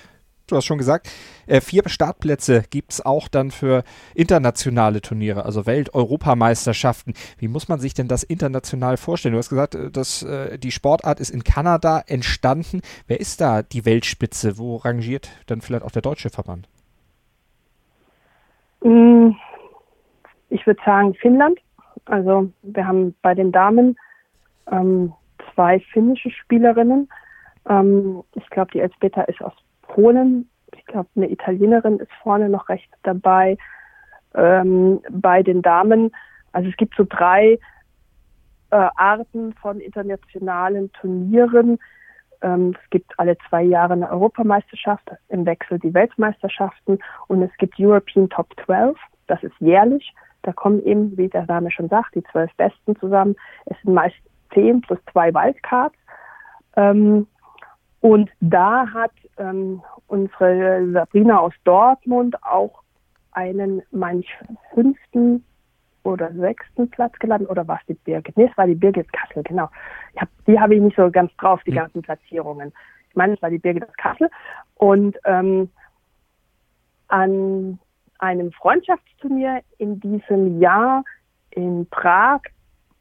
Du 0.49 0.55
hast 0.55 0.65
schon 0.65 0.77
gesagt, 0.77 1.09
äh, 1.47 1.61
vier 1.61 1.83
Startplätze 1.87 2.63
gibt 2.69 2.91
es 2.93 3.05
auch 3.05 3.27
dann 3.27 3.51
für 3.51 3.83
internationale 4.15 5.01
Turniere, 5.01 5.45
also 5.45 5.65
Welt-Europameisterschaften. 5.65 7.13
Wie 7.37 7.47
muss 7.47 7.69
man 7.69 7.79
sich 7.79 7.93
denn 7.93 8.07
das 8.07 8.23
international 8.23 8.97
vorstellen? 8.97 9.33
Du 9.33 9.39
hast 9.39 9.49
gesagt, 9.49 9.75
äh, 9.75 9.91
dass 9.91 10.23
äh, 10.23 10.57
die 10.57 10.71
Sportart 10.71 11.19
ist 11.19 11.29
in 11.29 11.43
Kanada 11.43 12.01
entstanden. 12.07 12.81
Wer 13.07 13.19
ist 13.19 13.41
da 13.41 13.61
die 13.61 13.85
Weltspitze? 13.85 14.57
Wo 14.57 14.77
rangiert 14.77 15.29
dann 15.47 15.61
vielleicht 15.61 15.83
auch 15.83 15.91
der 15.91 16.01
deutsche 16.01 16.29
Verband? 16.29 16.67
Mm, 18.83 19.31
Ich 20.49 20.65
würde 20.65 20.81
sagen 20.85 21.13
Finnland. 21.15 21.59
Also 22.05 22.51
wir 22.63 22.87
haben 22.87 23.15
bei 23.21 23.35
den 23.35 23.51
Damen 23.51 23.97
ähm, 24.71 25.13
zwei 25.53 25.79
finnische 25.79 26.31
Spielerinnen. 26.31 27.09
Ähm, 27.67 28.23
ich 28.33 28.49
glaube, 28.49 28.71
die 28.71 28.79
Elsbeta 28.79 29.21
ist 29.23 29.41
aus 29.41 29.53
Polen. 29.89 30.49
Ich 30.75 30.85
glaube, 30.85 31.09
eine 31.15 31.29
Italienerin 31.29 31.99
ist 31.99 32.11
vorne 32.23 32.49
noch 32.49 32.69
rechts 32.69 32.95
dabei. 33.03 33.57
Ähm, 34.33 35.01
bei 35.09 35.43
den 35.43 35.61
Damen, 35.61 36.11
also 36.53 36.69
es 36.69 36.77
gibt 36.77 36.95
so 36.95 37.05
drei 37.07 37.59
äh, 38.71 38.89
Arten 38.95 39.53
von 39.53 39.79
internationalen 39.79 40.91
Turnieren. 40.93 41.79
Ähm, 42.41 42.75
es 42.81 42.89
gibt 42.89 43.11
alle 43.17 43.37
zwei 43.49 43.63
Jahre 43.63 43.93
eine 43.93 44.09
Europameisterschaft, 44.09 45.09
im 45.29 45.45
Wechsel 45.45 45.79
die 45.79 45.93
Weltmeisterschaften 45.93 46.99
und 47.27 47.41
es 47.41 47.51
gibt 47.57 47.79
European 47.79 48.29
Top 48.29 48.47
12, 48.65 48.97
das 49.27 49.43
ist 49.43 49.55
jährlich. 49.59 50.13
Da 50.43 50.53
kommen 50.53 50.81
eben, 50.85 51.17
wie 51.17 51.27
der 51.27 51.45
Name 51.47 51.69
schon 51.69 51.89
sagt, 51.89 52.15
die 52.15 52.23
zwölf 52.31 52.53
Besten 52.55 52.95
zusammen. 52.97 53.35
Es 53.65 53.75
sind 53.83 53.93
meist 53.93 54.15
zehn 54.53 54.79
plus 54.81 54.99
zwei 55.11 55.33
Wildcards. 55.33 55.97
Ähm, 56.77 57.27
und 57.99 58.29
da 58.39 58.87
hat 58.93 59.11
ähm, 59.39 59.81
unsere 60.07 60.91
Sabrina 60.91 61.39
aus 61.39 61.53
Dortmund 61.63 62.41
auch 62.43 62.83
einen, 63.31 63.81
meine 63.91 64.21
ich, 64.21 64.37
fünften 64.73 65.43
oder 66.03 66.31
sechsten 66.33 66.89
Platz 66.89 67.17
gelandet. 67.19 67.49
Oder 67.49 67.67
war 67.67 67.79
es 67.79 67.85
die 67.87 67.93
Birgit? 67.93 68.37
Nee, 68.37 68.49
es 68.51 68.57
war 68.57 68.67
die 68.67 68.75
Birgit 68.75 69.11
Kassel, 69.13 69.43
genau. 69.43 69.69
Hab, 70.17 70.29
die 70.47 70.59
habe 70.59 70.75
ich 70.75 70.81
nicht 70.81 70.95
so 70.95 71.09
ganz 71.11 71.35
drauf, 71.37 71.61
die 71.65 71.71
ganzen 71.71 72.01
Platzierungen. 72.01 72.73
Ich 73.09 73.15
meine, 73.15 73.33
es 73.33 73.41
war 73.41 73.49
die 73.49 73.59
Birgit 73.59 73.87
aus 73.87 73.95
Kassel. 73.97 74.29
Und 74.75 75.17
ähm, 75.25 75.69
an 77.07 77.79
einem 78.19 78.51
Freundschaftsturnier 78.51 79.61
in 79.77 79.99
diesem 79.99 80.59
Jahr 80.59 81.03
in 81.51 81.87
Prag 81.89 82.41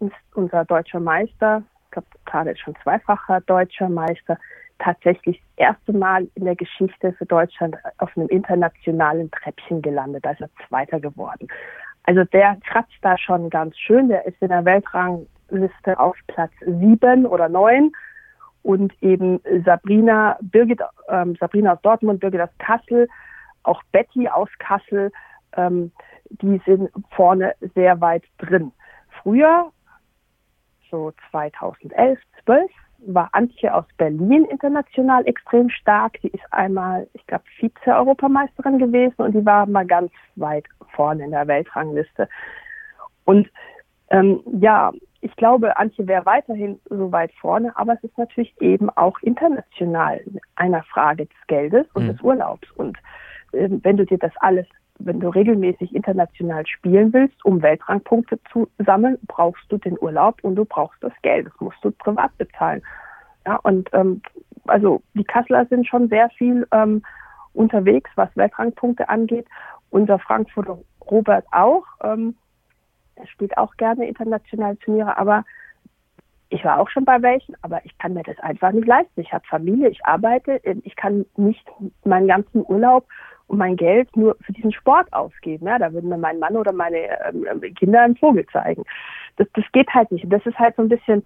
ist 0.00 0.12
unser 0.34 0.64
deutscher 0.64 1.00
Meister, 1.00 1.62
ich 1.84 1.90
glaube, 1.90 2.08
gerade 2.24 2.50
ist 2.50 2.60
schon 2.60 2.76
zweifacher 2.82 3.40
deutscher 3.42 3.88
Meister, 3.88 4.38
tatsächlich 4.78 5.40
das 5.56 5.68
erste 5.68 5.92
Mal 5.92 6.28
in 6.34 6.44
der 6.44 6.56
Geschichte 6.56 7.12
für 7.12 7.26
Deutschland 7.26 7.76
auf 7.98 8.16
einem 8.16 8.28
internationalen 8.28 9.30
Treppchen 9.30 9.82
gelandet. 9.82 10.24
Er 10.24 10.36
Zweiter 10.68 11.00
geworden. 11.00 11.48
Also 12.04 12.24
der 12.24 12.56
kratzt 12.66 12.96
da 13.02 13.18
schon 13.18 13.50
ganz 13.50 13.76
schön. 13.76 14.08
Der 14.08 14.26
ist 14.26 14.40
in 14.40 14.48
der 14.48 14.64
Weltrangliste 14.64 15.98
auf 15.98 16.16
Platz 16.26 16.52
sieben 16.60 17.26
oder 17.26 17.48
neun. 17.48 17.92
Und 18.62 18.92
eben 19.02 19.40
Sabrina, 19.64 20.38
Birgit, 20.40 20.80
ähm, 21.08 21.36
Sabrina 21.38 21.74
aus 21.74 21.82
Dortmund, 21.82 22.20
Birgit 22.20 22.40
aus 22.40 22.50
Kassel, 22.58 23.08
auch 23.62 23.82
Betty 23.92 24.28
aus 24.28 24.48
Kassel, 24.58 25.12
ähm, 25.56 25.92
die 26.30 26.60
sind 26.66 26.90
vorne 27.10 27.54
sehr 27.74 28.00
weit 28.00 28.24
drin. 28.38 28.72
Früher, 29.22 29.70
so 30.90 31.12
2011, 31.30 32.18
12, 32.44 32.70
war 33.06 33.28
Antje 33.32 33.72
aus 33.72 33.84
Berlin 33.96 34.44
international 34.46 35.26
extrem 35.26 35.70
stark. 35.70 36.20
Die 36.22 36.28
ist 36.28 36.44
einmal, 36.50 37.08
ich 37.12 37.26
glaube, 37.26 37.44
Vize-Europameisterin 37.58 38.78
gewesen 38.78 39.22
und 39.22 39.34
die 39.34 39.44
war 39.46 39.66
mal 39.66 39.86
ganz 39.86 40.10
weit 40.36 40.64
vorne 40.94 41.24
in 41.24 41.30
der 41.30 41.46
Weltrangliste. 41.46 42.28
Und 43.24 43.48
ähm, 44.10 44.40
ja, 44.60 44.92
ich 45.20 45.34
glaube, 45.36 45.76
Antje 45.76 46.06
wäre 46.06 46.26
weiterhin 46.26 46.80
so 46.88 47.10
weit 47.12 47.32
vorne, 47.40 47.76
aber 47.76 47.94
es 47.94 48.04
ist 48.04 48.16
natürlich 48.16 48.54
eben 48.60 48.88
auch 48.90 49.18
international 49.20 50.20
einer 50.56 50.82
Frage 50.84 51.26
des 51.26 51.46
Geldes 51.46 51.86
und 51.94 52.04
Mhm. 52.04 52.12
des 52.12 52.20
Urlaubs. 52.20 52.70
Und 52.72 52.98
ähm, 53.52 53.80
wenn 53.82 53.96
du 53.96 54.06
dir 54.06 54.18
das 54.18 54.32
alles, 54.36 54.66
wenn 54.98 55.20
du 55.20 55.28
regelmäßig 55.28 55.94
international 55.94 56.66
spielen 56.66 57.12
willst, 57.12 57.44
um 57.44 57.62
Weltrangpunkte 57.62 58.38
zu 58.52 58.68
sammeln, 58.78 59.18
brauchst 59.26 59.64
du 59.70 59.78
den 59.78 59.96
Urlaub 60.00 60.38
und 60.42 60.56
du 60.56 60.64
brauchst 60.64 61.02
das 61.02 61.12
Geld. 61.22 61.46
Das 61.46 61.60
musst 61.60 61.78
du 61.82 61.90
privat 61.90 62.36
bezahlen. 62.36 62.82
Ja, 63.46 63.56
und 63.62 63.88
ähm, 63.92 64.20
also 64.66 65.02
die 65.14 65.24
Kasseler 65.24 65.66
sind 65.66 65.86
schon 65.86 66.08
sehr 66.08 66.28
viel 66.30 66.66
ähm, 66.72 67.02
unterwegs, 67.54 68.10
was 68.16 68.28
Weltrangpunkte 68.34 69.08
angeht. 69.08 69.46
Unser 69.90 70.18
Frankfurter 70.18 70.78
Robert 71.10 71.46
auch. 71.52 71.84
Ähm, 72.02 72.36
er 73.14 73.26
spielt 73.26 73.56
auch 73.56 73.76
gerne 73.76 74.06
internationale 74.06 74.78
Turniere, 74.78 75.16
aber 75.16 75.44
ich 76.50 76.64
war 76.64 76.80
auch 76.80 76.88
schon 76.88 77.04
bei 77.04 77.20
welchen, 77.20 77.54
aber 77.62 77.84
ich 77.84 77.96
kann 77.98 78.14
mir 78.14 78.22
das 78.22 78.38
einfach 78.40 78.72
nicht 78.72 78.86
leisten. 78.86 79.20
Ich 79.20 79.32
habe 79.32 79.44
Familie, 79.46 79.88
ich 79.88 80.04
arbeite, 80.04 80.60
ich 80.82 80.96
kann 80.96 81.26
nicht 81.36 81.66
meinen 82.04 82.28
ganzen 82.28 82.64
Urlaub 82.66 83.06
und 83.48 83.58
mein 83.58 83.76
Geld 83.76 84.16
nur 84.16 84.36
für 84.42 84.52
diesen 84.52 84.72
Sport 84.72 85.12
ausgeben. 85.12 85.66
Ja, 85.66 85.78
da 85.78 85.92
würden 85.92 86.08
mir 86.08 86.18
mein 86.18 86.38
Mann 86.38 86.56
oder 86.56 86.72
meine 86.72 86.98
ähm, 87.28 87.60
Kinder 87.74 88.02
einen 88.02 88.16
Vogel 88.16 88.46
zeigen. 88.52 88.84
Das, 89.36 89.48
das 89.54 89.64
geht 89.72 89.88
halt 89.92 90.12
nicht. 90.12 90.24
Das 90.30 90.44
ist 90.46 90.58
halt 90.58 90.76
so 90.76 90.82
ein 90.82 90.88
bisschen 90.88 91.24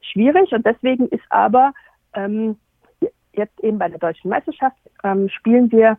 schwierig 0.00 0.52
und 0.52 0.66
deswegen 0.66 1.08
ist 1.08 1.24
aber 1.30 1.72
ähm, 2.14 2.56
jetzt 3.32 3.58
eben 3.60 3.78
bei 3.78 3.88
der 3.88 3.98
deutschen 3.98 4.30
Meisterschaft 4.30 4.76
ähm, 5.04 5.28
spielen 5.28 5.70
wir 5.72 5.96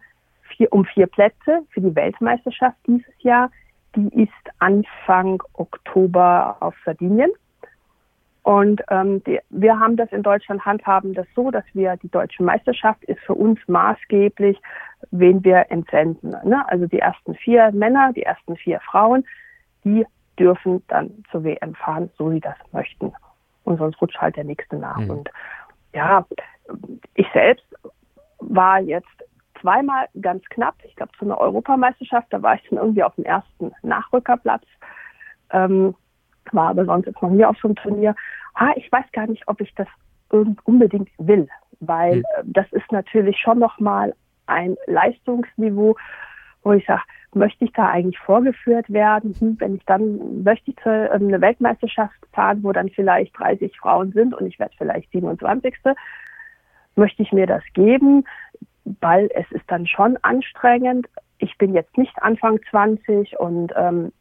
vier, 0.56 0.72
um 0.72 0.86
vier 0.86 1.08
Plätze 1.08 1.62
für 1.70 1.82
die 1.82 1.96
Weltmeisterschaft 1.96 2.78
dieses 2.86 3.14
Jahr. 3.20 3.50
Die 3.96 4.24
ist 4.24 4.32
Anfang 4.60 5.42
Oktober 5.54 6.58
auf 6.60 6.76
Sardinien. 6.86 7.32
Und 8.44 8.82
ähm, 8.90 9.24
die, 9.24 9.40
wir 9.50 9.80
haben 9.80 9.98
das 9.98 10.12
in 10.12 10.24
Deutschland 10.24 10.66
handhaben 10.66 11.14
das 11.14 11.28
so, 11.36 11.52
dass 11.52 11.64
wir 11.74 11.96
die 11.98 12.10
deutsche 12.10 12.44
Meisterschaft 12.44 13.04
ist 13.04 13.20
für 13.22 13.36
uns 13.36 13.60
maßgeblich, 13.68 14.60
wen 15.12 15.44
wir 15.44 15.70
entsenden. 15.70 16.30
Ne? 16.44 16.64
Also 16.68 16.88
die 16.88 17.00
ersten 17.00 17.36
vier 17.36 17.72
Männer, 17.72 18.14
die 18.14 18.24
ersten 18.24 18.56
vier 18.56 18.80
Frauen, 18.80 19.26
die 19.84 20.06
dürfen 20.40 20.84
dann 20.88 21.24
zur 21.30 21.44
WM 21.44 21.76
fahren, 21.76 22.10
so 22.18 22.32
sie 22.32 22.40
das 22.40 22.56
möchten. 22.72 23.14
Und 23.64 23.78
sonst 23.78 24.02
rutscht 24.02 24.20
halt 24.20 24.36
der 24.36 24.44
nächste 24.44 24.76
nach. 24.76 24.98
Mhm. 24.98 25.10
Und 25.12 25.30
ja, 25.94 26.26
ich 27.14 27.28
selbst 27.34 27.66
war 28.40 28.80
jetzt 28.80 29.08
zweimal 29.60 30.08
ganz 30.20 30.44
knapp. 30.46 30.76
Ich 30.84 30.96
glaube, 30.96 31.12
zu 31.20 31.26
einer 31.26 31.40
Europameisterschaft, 31.40 32.28
da 32.32 32.42
war 32.42 32.56
ich 32.56 32.68
dann 32.70 32.80
irgendwie 32.80 33.04
auf 33.04 33.14
dem 33.16 33.26
ersten 33.26 33.72
Nachrückerplatz. 33.84 34.64
Ähm, 35.52 35.94
war 36.54 36.70
aber 36.70 36.86
sonst 36.86 37.06
jetzt 37.06 37.22
noch 37.22 37.30
nie 37.30 37.46
auf 37.46 37.58
so 37.62 37.68
einem 37.68 37.76
Turnier. 37.76 38.16
Ah, 38.54 38.72
ich 38.76 38.92
weiß 38.92 39.06
gar 39.14 39.28
nicht, 39.28 39.48
ob 39.48 39.62
ich 39.62 39.74
das 39.76 39.88
irgend- 40.32 40.66
unbedingt 40.66 41.10
will, 41.18 41.48
weil 41.80 42.16
Hm. 42.16 42.24
äh, 42.38 42.44
das 42.46 42.72
ist 42.72 42.92
natürlich 42.92 43.38
schon 43.38 43.60
nochmal 43.60 44.14
ein 44.48 44.76
Leistungsniveau, 44.88 45.96
wo 46.64 46.74
ich 46.74 46.86
sage, 46.86 47.02
möchte 47.34 47.66
ich 47.66 47.72
da 47.74 47.90
eigentlich 47.90 48.20
vorgeführt 48.20 48.92
werden? 48.92 49.34
Hm, 49.40 49.56
wenn 49.60 49.76
ich 49.76 49.86
dann, 49.86 50.44
möchte 50.44 50.72
ich 50.72 50.78
zu, 50.78 50.90
ähm, 50.90 51.28
eine 51.28 51.42
Weltmeisterschaft 51.42 52.14
fahren, 52.34 52.60
wo 52.64 52.72
dann 52.72 52.90
vielleicht 52.90 53.38
30 53.40 53.78
Frauen 53.78 54.12
sind 54.12 54.34
und 54.34 54.46
ich 54.48 54.60
werde 54.60 54.76
vielleicht 54.78 55.12
27. 55.12 55.76
Möchte 56.96 57.24
ich 57.24 57.32
mir 57.32 57.48
das 57.48 57.64
geben? 57.74 58.26
Weil 59.00 59.30
es 59.34 59.50
ist 59.52 59.64
dann 59.68 59.88
schon 59.88 60.18
anstrengend. 60.24 61.08
Ich 61.38 61.58
bin 61.58 61.74
jetzt 61.74 61.98
nicht 61.98 62.22
Anfang 62.22 62.60
20 62.70 63.40
und 63.40 63.72
ähm, 63.76 64.12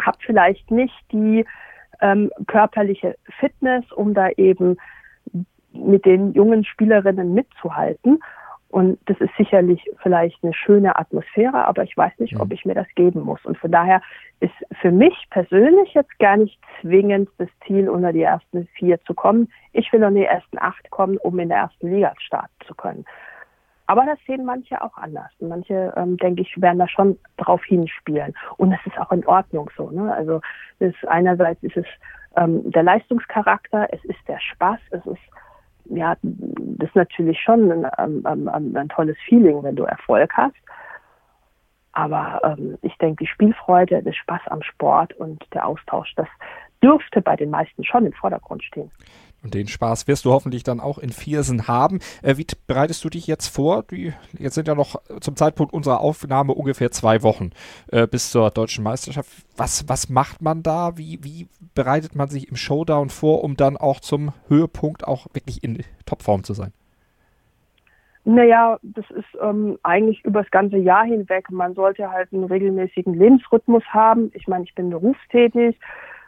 habe 0.00 0.18
vielleicht 0.24 0.70
nicht 0.70 0.94
die 1.12 1.44
ähm, 2.00 2.30
körperliche 2.46 3.16
Fitness, 3.38 3.90
um 3.92 4.14
da 4.14 4.30
eben 4.30 4.76
mit 5.72 6.04
den 6.04 6.32
jungen 6.32 6.64
Spielerinnen 6.64 7.34
mitzuhalten. 7.34 8.20
Und 8.68 8.98
das 9.06 9.16
ist 9.20 9.30
sicherlich 9.36 9.84
vielleicht 10.02 10.42
eine 10.42 10.52
schöne 10.52 10.98
Atmosphäre, 10.98 11.64
aber 11.64 11.84
ich 11.84 11.96
weiß 11.96 12.12
nicht, 12.18 12.40
ob 12.40 12.52
ich 12.52 12.64
mir 12.64 12.74
das 12.74 12.88
geben 12.96 13.20
muss. 13.20 13.44
Und 13.44 13.56
von 13.56 13.70
daher 13.70 14.02
ist 14.40 14.54
für 14.80 14.90
mich 14.90 15.14
persönlich 15.30 15.94
jetzt 15.94 16.18
gar 16.18 16.36
nicht 16.36 16.58
zwingend 16.80 17.28
das 17.38 17.48
Ziel, 17.64 17.88
unter 17.88 18.12
die 18.12 18.22
ersten 18.22 18.66
vier 18.74 19.00
zu 19.04 19.14
kommen. 19.14 19.48
Ich 19.72 19.92
will 19.92 20.02
unter 20.02 20.18
die 20.18 20.26
ersten 20.26 20.58
acht 20.58 20.90
kommen, 20.90 21.18
um 21.18 21.38
in 21.38 21.50
der 21.50 21.58
ersten 21.58 21.88
Liga 21.88 22.14
starten 22.18 22.52
zu 22.66 22.74
können. 22.74 23.04
Aber 23.86 24.06
das 24.06 24.18
sehen 24.26 24.44
manche 24.44 24.80
auch 24.80 24.96
anders. 24.96 25.30
Manche, 25.40 25.92
ähm, 25.96 26.16
denke 26.16 26.42
ich, 26.42 26.60
werden 26.60 26.78
da 26.78 26.88
schon 26.88 27.18
drauf 27.36 27.62
hinspielen. 27.64 28.34
Und 28.56 28.70
das 28.70 28.80
ist 28.86 28.98
auch 28.98 29.12
in 29.12 29.26
Ordnung 29.26 29.70
so. 29.76 29.90
Ne? 29.90 30.12
Also 30.14 30.40
ist, 30.78 31.06
einerseits 31.06 31.62
ist 31.62 31.76
es 31.76 31.86
ähm, 32.36 32.70
der 32.70 32.82
Leistungscharakter, 32.82 33.88
es 33.92 34.02
ist 34.04 34.26
der 34.26 34.40
Spaß, 34.40 34.80
es 34.90 35.06
ist 35.06 35.20
ja, 35.90 36.16
das 36.22 36.88
ist 36.88 36.96
natürlich 36.96 37.38
schon 37.40 37.70
ein, 37.70 37.84
ein, 38.24 38.48
ein, 38.48 38.76
ein 38.76 38.88
tolles 38.88 39.16
Feeling, 39.28 39.62
wenn 39.62 39.76
du 39.76 39.84
Erfolg 39.84 40.32
hast. 40.34 40.56
Aber 41.92 42.40
ähm, 42.42 42.78
ich 42.82 42.96
denke, 42.98 43.24
die 43.24 43.30
Spielfreude, 43.30 44.02
der 44.02 44.12
Spaß 44.12 44.40
am 44.46 44.62
Sport 44.62 45.12
und 45.14 45.44
der 45.52 45.66
Austausch, 45.66 46.12
das 46.16 46.26
dürfte 46.82 47.20
bei 47.20 47.36
den 47.36 47.50
meisten 47.50 47.84
schon 47.84 48.06
im 48.06 48.12
Vordergrund 48.12 48.64
stehen. 48.64 48.90
Und 49.44 49.52
den 49.52 49.68
Spaß 49.68 50.08
wirst 50.08 50.24
du 50.24 50.32
hoffentlich 50.32 50.62
dann 50.62 50.80
auch 50.80 50.98
in 50.98 51.10
Viersen 51.10 51.68
haben. 51.68 52.00
Äh, 52.22 52.38
wie 52.38 52.46
bereitest 52.66 53.04
du 53.04 53.10
dich 53.10 53.26
jetzt 53.26 53.48
vor? 53.48 53.84
Die, 53.90 54.14
jetzt 54.38 54.54
sind 54.54 54.66
ja 54.66 54.74
noch 54.74 54.96
zum 55.20 55.36
Zeitpunkt 55.36 55.74
unserer 55.74 56.00
Aufnahme 56.00 56.54
ungefähr 56.54 56.90
zwei 56.90 57.22
Wochen 57.22 57.50
äh, 57.92 58.06
bis 58.06 58.30
zur 58.30 58.50
deutschen 58.50 58.82
Meisterschaft. 58.82 59.28
Was, 59.56 59.86
was 59.88 60.08
macht 60.08 60.40
man 60.40 60.62
da? 60.62 60.96
Wie, 60.96 61.22
wie 61.22 61.46
bereitet 61.74 62.14
man 62.14 62.28
sich 62.28 62.48
im 62.48 62.56
Showdown 62.56 63.10
vor, 63.10 63.44
um 63.44 63.56
dann 63.56 63.76
auch 63.76 64.00
zum 64.00 64.32
Höhepunkt 64.48 65.06
auch 65.06 65.26
wirklich 65.34 65.62
in 65.62 65.84
Topform 66.06 66.42
zu 66.42 66.54
sein? 66.54 66.72
Naja, 68.24 68.78
das 68.82 69.04
ist 69.10 69.38
ähm, 69.42 69.78
eigentlich 69.82 70.24
über 70.24 70.40
das 70.40 70.50
ganze 70.50 70.78
Jahr 70.78 71.04
hinweg. 71.04 71.50
Man 71.50 71.74
sollte 71.74 72.10
halt 72.10 72.32
einen 72.32 72.44
regelmäßigen 72.44 73.12
Lebensrhythmus 73.12 73.84
haben. 73.88 74.30
Ich 74.32 74.48
meine, 74.48 74.64
ich 74.64 74.74
bin 74.74 74.88
berufstätig. 74.88 75.78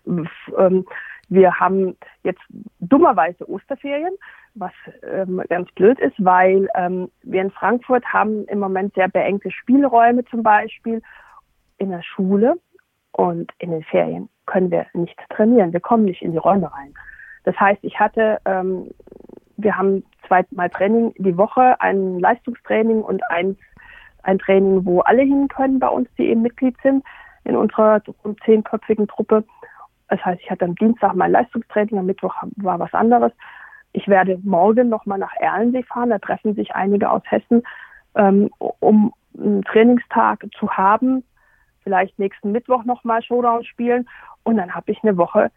Ähm, 0.07 0.85
wir 1.29 1.59
haben 1.59 1.97
jetzt 2.23 2.43
dummerweise 2.81 3.49
Osterferien, 3.49 4.15
was 4.55 4.73
ähm, 5.03 5.43
ganz 5.49 5.71
blöd 5.73 5.99
ist, 5.99 6.15
weil 6.19 6.69
ähm, 6.75 7.11
wir 7.23 7.43
in 7.43 7.51
Frankfurt 7.51 8.05
haben 8.07 8.45
im 8.47 8.61
Moment 8.61 8.95
sehr 8.95 9.09
beengte 9.09 9.51
Spielräume 9.51 10.25
zum 10.27 10.43
Beispiel 10.43 11.03
in 11.79 11.91
der 11.91 12.03
Schule 12.03 12.55
und 13.13 13.53
in 13.59 13.71
den 13.71 13.83
Ferien 13.83 14.29
können 14.47 14.71
wir 14.71 14.87
nicht 14.95 15.19
trainieren. 15.31 15.73
Wir 15.73 15.81
kommen 15.81 16.05
nicht 16.05 16.23
in 16.23 16.33
die 16.33 16.39
Räume 16.39 16.73
rein. 16.73 16.95
Das 17.45 17.59
heißt, 17.59 17.83
ich 17.83 17.99
hatte, 17.99 18.39
ähm, 18.45 18.91
wir 19.57 19.77
haben 19.77 20.05
zweimal 20.27 20.71
Training 20.71 21.13
die 21.19 21.37
Woche, 21.37 21.81
ein 21.81 22.19
Leistungstraining 22.19 23.03
und 23.03 23.23
ein, 23.31 23.57
ein 24.23 24.39
Training, 24.39 24.85
wo 24.85 25.01
alle 25.01 25.23
hin 25.23 25.49
können 25.49 25.79
bei 25.79 25.89
uns, 25.89 26.09
die 26.19 26.27
eben 26.27 26.43
Mitglied 26.43 26.77
sind 26.83 27.05
in 27.45 27.57
unserer 27.57 28.03
zehnköpfigen 28.45 29.07
Truppe. 29.07 29.45
Das 30.09 30.25
heißt, 30.25 30.41
ich 30.43 30.51
hatte 30.51 30.65
am 30.65 30.75
Dienstag 30.75 31.15
mein 31.15 31.33
Leistungstraining, 31.33 31.99
am 31.99 32.07
Mittwoch 32.07 32.35
war 32.57 32.79
was 32.79 32.93
anderes. 32.95 33.33
Ich 33.93 34.07
werde 34.09 34.39
morgen 34.45 34.89
nochmal 34.89 35.19
nach 35.19 35.35
Erlensee 35.37 35.83
fahren. 35.83 36.11
Da 36.11 36.19
treffen 36.19 36.55
sich 36.55 36.75
einige 36.75 37.11
aus 37.11 37.23
Hessen, 37.25 37.63
ähm, 38.15 38.51
um 38.59 39.13
einen 39.39 39.63
Trainingstag 39.65 40.47
zu 40.59 40.71
haben. 40.71 41.25
Vielleicht 41.83 42.19
nächsten 42.19 42.53
Mittwoch 42.53 42.85
nochmal 42.85 43.23
Showdown 43.23 43.65
spielen. 43.65 44.09
Und 44.43 44.59
dann 44.59 44.75
habe 44.75 44.93
ich 44.93 45.03
eine 45.03 45.17
Woche 45.17 45.51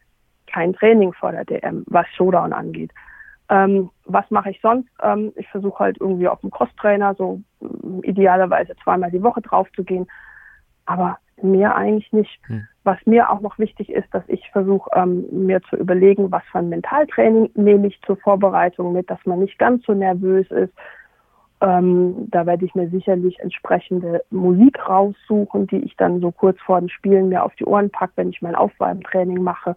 kein 0.47 0.73
Training 0.73 1.13
vor 1.13 1.31
der 1.31 1.45
DM, 1.45 1.83
was 1.87 2.07
Showdown 2.15 2.53
angeht. 2.53 2.91
Ähm, 3.49 3.89
was 4.05 4.29
mache 4.29 4.51
ich 4.51 4.61
sonst? 4.61 4.89
Ähm, 5.01 5.33
ich 5.35 5.47
versuche 5.49 5.79
halt 5.79 5.97
irgendwie 5.99 6.27
auf 6.27 6.39
dem 6.41 6.51
Crosstrainer 6.51 7.15
so 7.15 7.41
ähm, 7.61 8.01
idealerweise 8.03 8.75
zweimal 8.83 9.11
die 9.11 9.23
Woche 9.23 9.41
drauf 9.41 9.67
zu 9.75 9.83
gehen. 9.83 10.07
Aber 10.85 11.17
mehr 11.43 11.75
eigentlich 11.75 12.11
nicht. 12.11 12.39
Hm. 12.47 12.67
Was 12.83 12.97
mir 13.05 13.29
auch 13.29 13.41
noch 13.41 13.59
wichtig 13.59 13.89
ist, 13.89 14.07
dass 14.13 14.23
ich 14.27 14.49
versuche, 14.51 14.89
ähm, 14.95 15.25
mir 15.31 15.61
zu 15.63 15.75
überlegen, 15.75 16.31
was 16.31 16.43
für 16.51 16.59
ein 16.59 16.69
Mentaltraining 16.69 17.51
nehme 17.55 17.87
ich 17.87 18.01
zur 18.01 18.17
Vorbereitung 18.17 18.93
mit, 18.93 19.09
dass 19.09 19.23
man 19.25 19.39
nicht 19.39 19.59
ganz 19.59 19.85
so 19.85 19.93
nervös 19.93 20.49
ist. 20.51 20.73
Ähm, 21.61 22.27
da 22.31 22.45
werde 22.45 22.65
ich 22.65 22.73
mir 22.73 22.89
sicherlich 22.89 23.37
entsprechende 23.39 24.23
Musik 24.29 24.79
raussuchen, 24.87 25.67
die 25.67 25.83
ich 25.83 25.95
dann 25.97 26.21
so 26.21 26.31
kurz 26.31 26.57
vor 26.61 26.79
den 26.79 26.89
Spielen 26.89 27.29
mir 27.29 27.43
auf 27.43 27.53
die 27.55 27.65
Ohren 27.65 27.89
packe, 27.89 28.13
wenn 28.15 28.29
ich 28.29 28.41
mein 28.41 28.55
Aufwärmtraining 28.55 29.43
mache. 29.43 29.75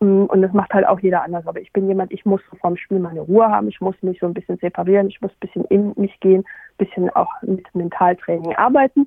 Mm, 0.00 0.24
und 0.24 0.42
das 0.42 0.52
macht 0.52 0.74
halt 0.74 0.86
auch 0.86 1.00
jeder 1.00 1.22
anders. 1.22 1.46
Aber 1.46 1.60
ich 1.60 1.72
bin 1.72 1.88
jemand, 1.88 2.12
ich 2.12 2.26
muss 2.26 2.42
vor 2.60 2.70
dem 2.70 2.76
Spiel 2.76 2.98
meine 2.98 3.20
Ruhe 3.20 3.48
haben, 3.48 3.68
ich 3.68 3.80
muss 3.80 3.94
mich 4.02 4.18
so 4.20 4.26
ein 4.26 4.34
bisschen 4.34 4.58
separieren, 4.58 5.08
ich 5.08 5.20
muss 5.22 5.30
ein 5.32 5.40
bisschen 5.40 5.64
in 5.66 5.94
mich 5.96 6.20
gehen, 6.20 6.44
ein 6.44 6.86
bisschen 6.86 7.08
auch 7.10 7.30
mit 7.42 7.66
Mentaltraining 7.74 8.54
arbeiten. 8.56 9.06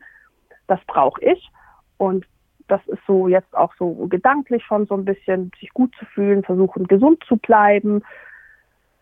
Das 0.67 0.79
brauche 0.87 1.21
ich. 1.21 1.51
Und 1.97 2.25
das 2.67 2.81
ist 2.87 3.01
so 3.07 3.27
jetzt 3.27 3.53
auch 3.55 3.73
so 3.77 3.93
gedanklich 4.07 4.63
schon 4.63 4.85
so 4.87 4.95
ein 4.95 5.05
bisschen, 5.05 5.51
sich 5.59 5.69
gut 5.73 5.93
zu 5.99 6.05
fühlen, 6.05 6.43
versuchen 6.43 6.87
gesund 6.87 7.23
zu 7.27 7.37
bleiben. 7.37 8.03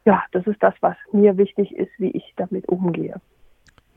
Ja, 0.06 0.24
das 0.32 0.48
ist 0.48 0.62
das, 0.62 0.74
was 0.82 0.96
mir 1.12 1.38
wichtig 1.38 1.76
ist, 1.76 1.92
wie 1.98 2.10
ich 2.12 2.34
damit 2.38 2.68
umgehe. 2.68 3.22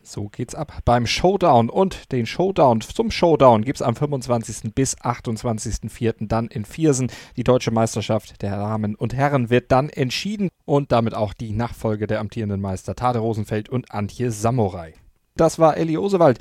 So 0.07 0.29
geht's 0.29 0.55
ab 0.55 0.81
beim 0.85 1.07
Showdown 1.07 1.71
und 1.71 2.13
den 2.13 2.27
Showdown 2.27 2.83
zum 2.83 3.11
Showdown 3.11 3.65
gibt 3.65 3.77
es 3.77 3.83
am 3.83 3.97
25. 3.97 4.75
bis 4.75 4.99
28.04. 4.99 6.29
dann 6.29 6.49
in 6.49 6.67
Viersen. 6.67 7.11
Die 7.39 7.45
deutsche 7.45 7.71
Meisterschaft 7.71 8.43
der 8.43 8.51
Damen 8.51 8.97
und 8.97 9.15
Herren 9.15 9.49
wird 9.49 9.73
dann 9.73 9.89
entschieden 9.89 10.51
und 10.67 10.93
damit 10.93 11.15
auch 11.15 11.33
die 11.33 11.55
Nachfolge 11.55 12.07
der 12.07 12.21
amtierenden 12.21 12.61
Meister 12.61 12.95
Tade 12.95 13.21
Rosenfeld 13.21 13.71
und 13.71 13.93
Antje 13.93 14.31
Samurai. 14.31 14.93
Das 15.37 15.59
war 15.59 15.79
Elli 15.79 15.97
Osewald 15.97 16.39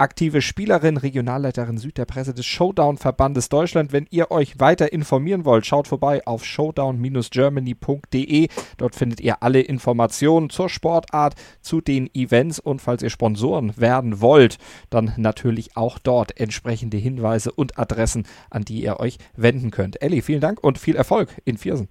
aktive 0.00 0.40
Spielerin, 0.40 0.96
Regionalleiterin 0.96 1.76
Süd 1.76 1.98
der 1.98 2.06
Presse 2.06 2.32
des 2.32 2.46
Showdown-Verbandes 2.46 3.50
Deutschland. 3.50 3.92
Wenn 3.92 4.06
ihr 4.10 4.30
euch 4.30 4.58
weiter 4.58 4.90
informieren 4.92 5.44
wollt, 5.44 5.66
schaut 5.66 5.88
vorbei 5.88 6.26
auf 6.26 6.42
showdown-germany.de. 6.44 8.48
Dort 8.78 8.94
findet 8.94 9.20
ihr 9.20 9.42
alle 9.42 9.60
Informationen 9.60 10.48
zur 10.48 10.70
Sportart, 10.70 11.34
zu 11.60 11.82
den 11.82 12.08
Events 12.14 12.58
und 12.58 12.80
falls 12.80 13.02
ihr 13.02 13.10
Sponsoren 13.10 13.76
werden 13.76 14.22
wollt, 14.22 14.56
dann 14.88 15.12
natürlich 15.18 15.76
auch 15.76 15.98
dort 15.98 16.40
entsprechende 16.40 16.96
Hinweise 16.96 17.52
und 17.52 17.78
Adressen, 17.78 18.26
an 18.48 18.62
die 18.62 18.82
ihr 18.82 19.00
euch 19.00 19.18
wenden 19.36 19.70
könnt. 19.70 20.00
Elli, 20.02 20.22
vielen 20.22 20.40
Dank 20.40 20.64
und 20.64 20.78
viel 20.78 20.96
Erfolg 20.96 21.28
in 21.44 21.58
Viersen. 21.58 21.90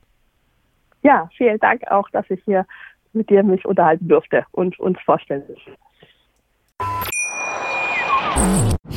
Ja, 1.04 1.30
vielen 1.38 1.60
Dank 1.60 1.84
auch, 1.92 2.10
dass 2.10 2.26
ich 2.30 2.42
hier 2.44 2.66
mit 3.14 3.30
dir 3.30 3.44
mich 3.44 3.66
unterhalten 3.66 4.08
durfte 4.08 4.48
und 4.52 4.80
uns 4.80 5.00
vorstellen 5.02 5.44
durfte. 5.46 5.78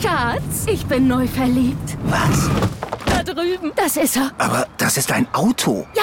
Schatz, 0.01 0.67
ich 0.67 0.85
bin 0.87 1.09
neu 1.09 1.27
verliebt. 1.27 1.97
Was? 2.05 2.49
Da 3.07 3.23
drüben. 3.23 3.73
Das 3.77 3.97
ist 3.97 4.17
er. 4.17 4.31
Aber 4.39 4.67
das 4.79 4.97
ist 4.97 5.13
ein 5.13 5.27
Auto. 5.33 5.87
Ja, 5.95 6.03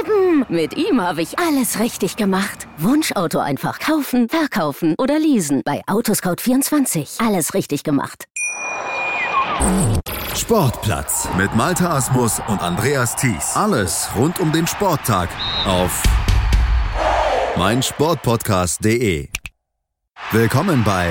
eben. 0.00 0.44
Mit 0.48 0.76
ihm 0.76 1.00
habe 1.00 1.22
ich 1.22 1.38
alles 1.38 1.78
richtig 1.78 2.16
gemacht. 2.16 2.66
Wunschauto 2.78 3.38
einfach 3.38 3.78
kaufen, 3.78 4.28
verkaufen 4.28 4.94
oder 4.98 5.18
leasen. 5.18 5.62
Bei 5.64 5.82
Autoscout24. 5.86 7.24
Alles 7.24 7.54
richtig 7.54 7.82
gemacht. 7.82 8.26
Sportplatz 10.34 11.28
mit 11.36 11.54
Malta 11.56 11.96
Asmus 11.96 12.40
und 12.46 12.60
Andreas 12.62 13.16
Thies. 13.16 13.54
Alles 13.54 14.08
rund 14.16 14.38
um 14.38 14.52
den 14.52 14.66
Sporttag 14.66 15.28
auf 15.66 16.02
meinsportpodcast.de. 17.56 19.28
Willkommen 20.32 20.84
bei 20.84 21.10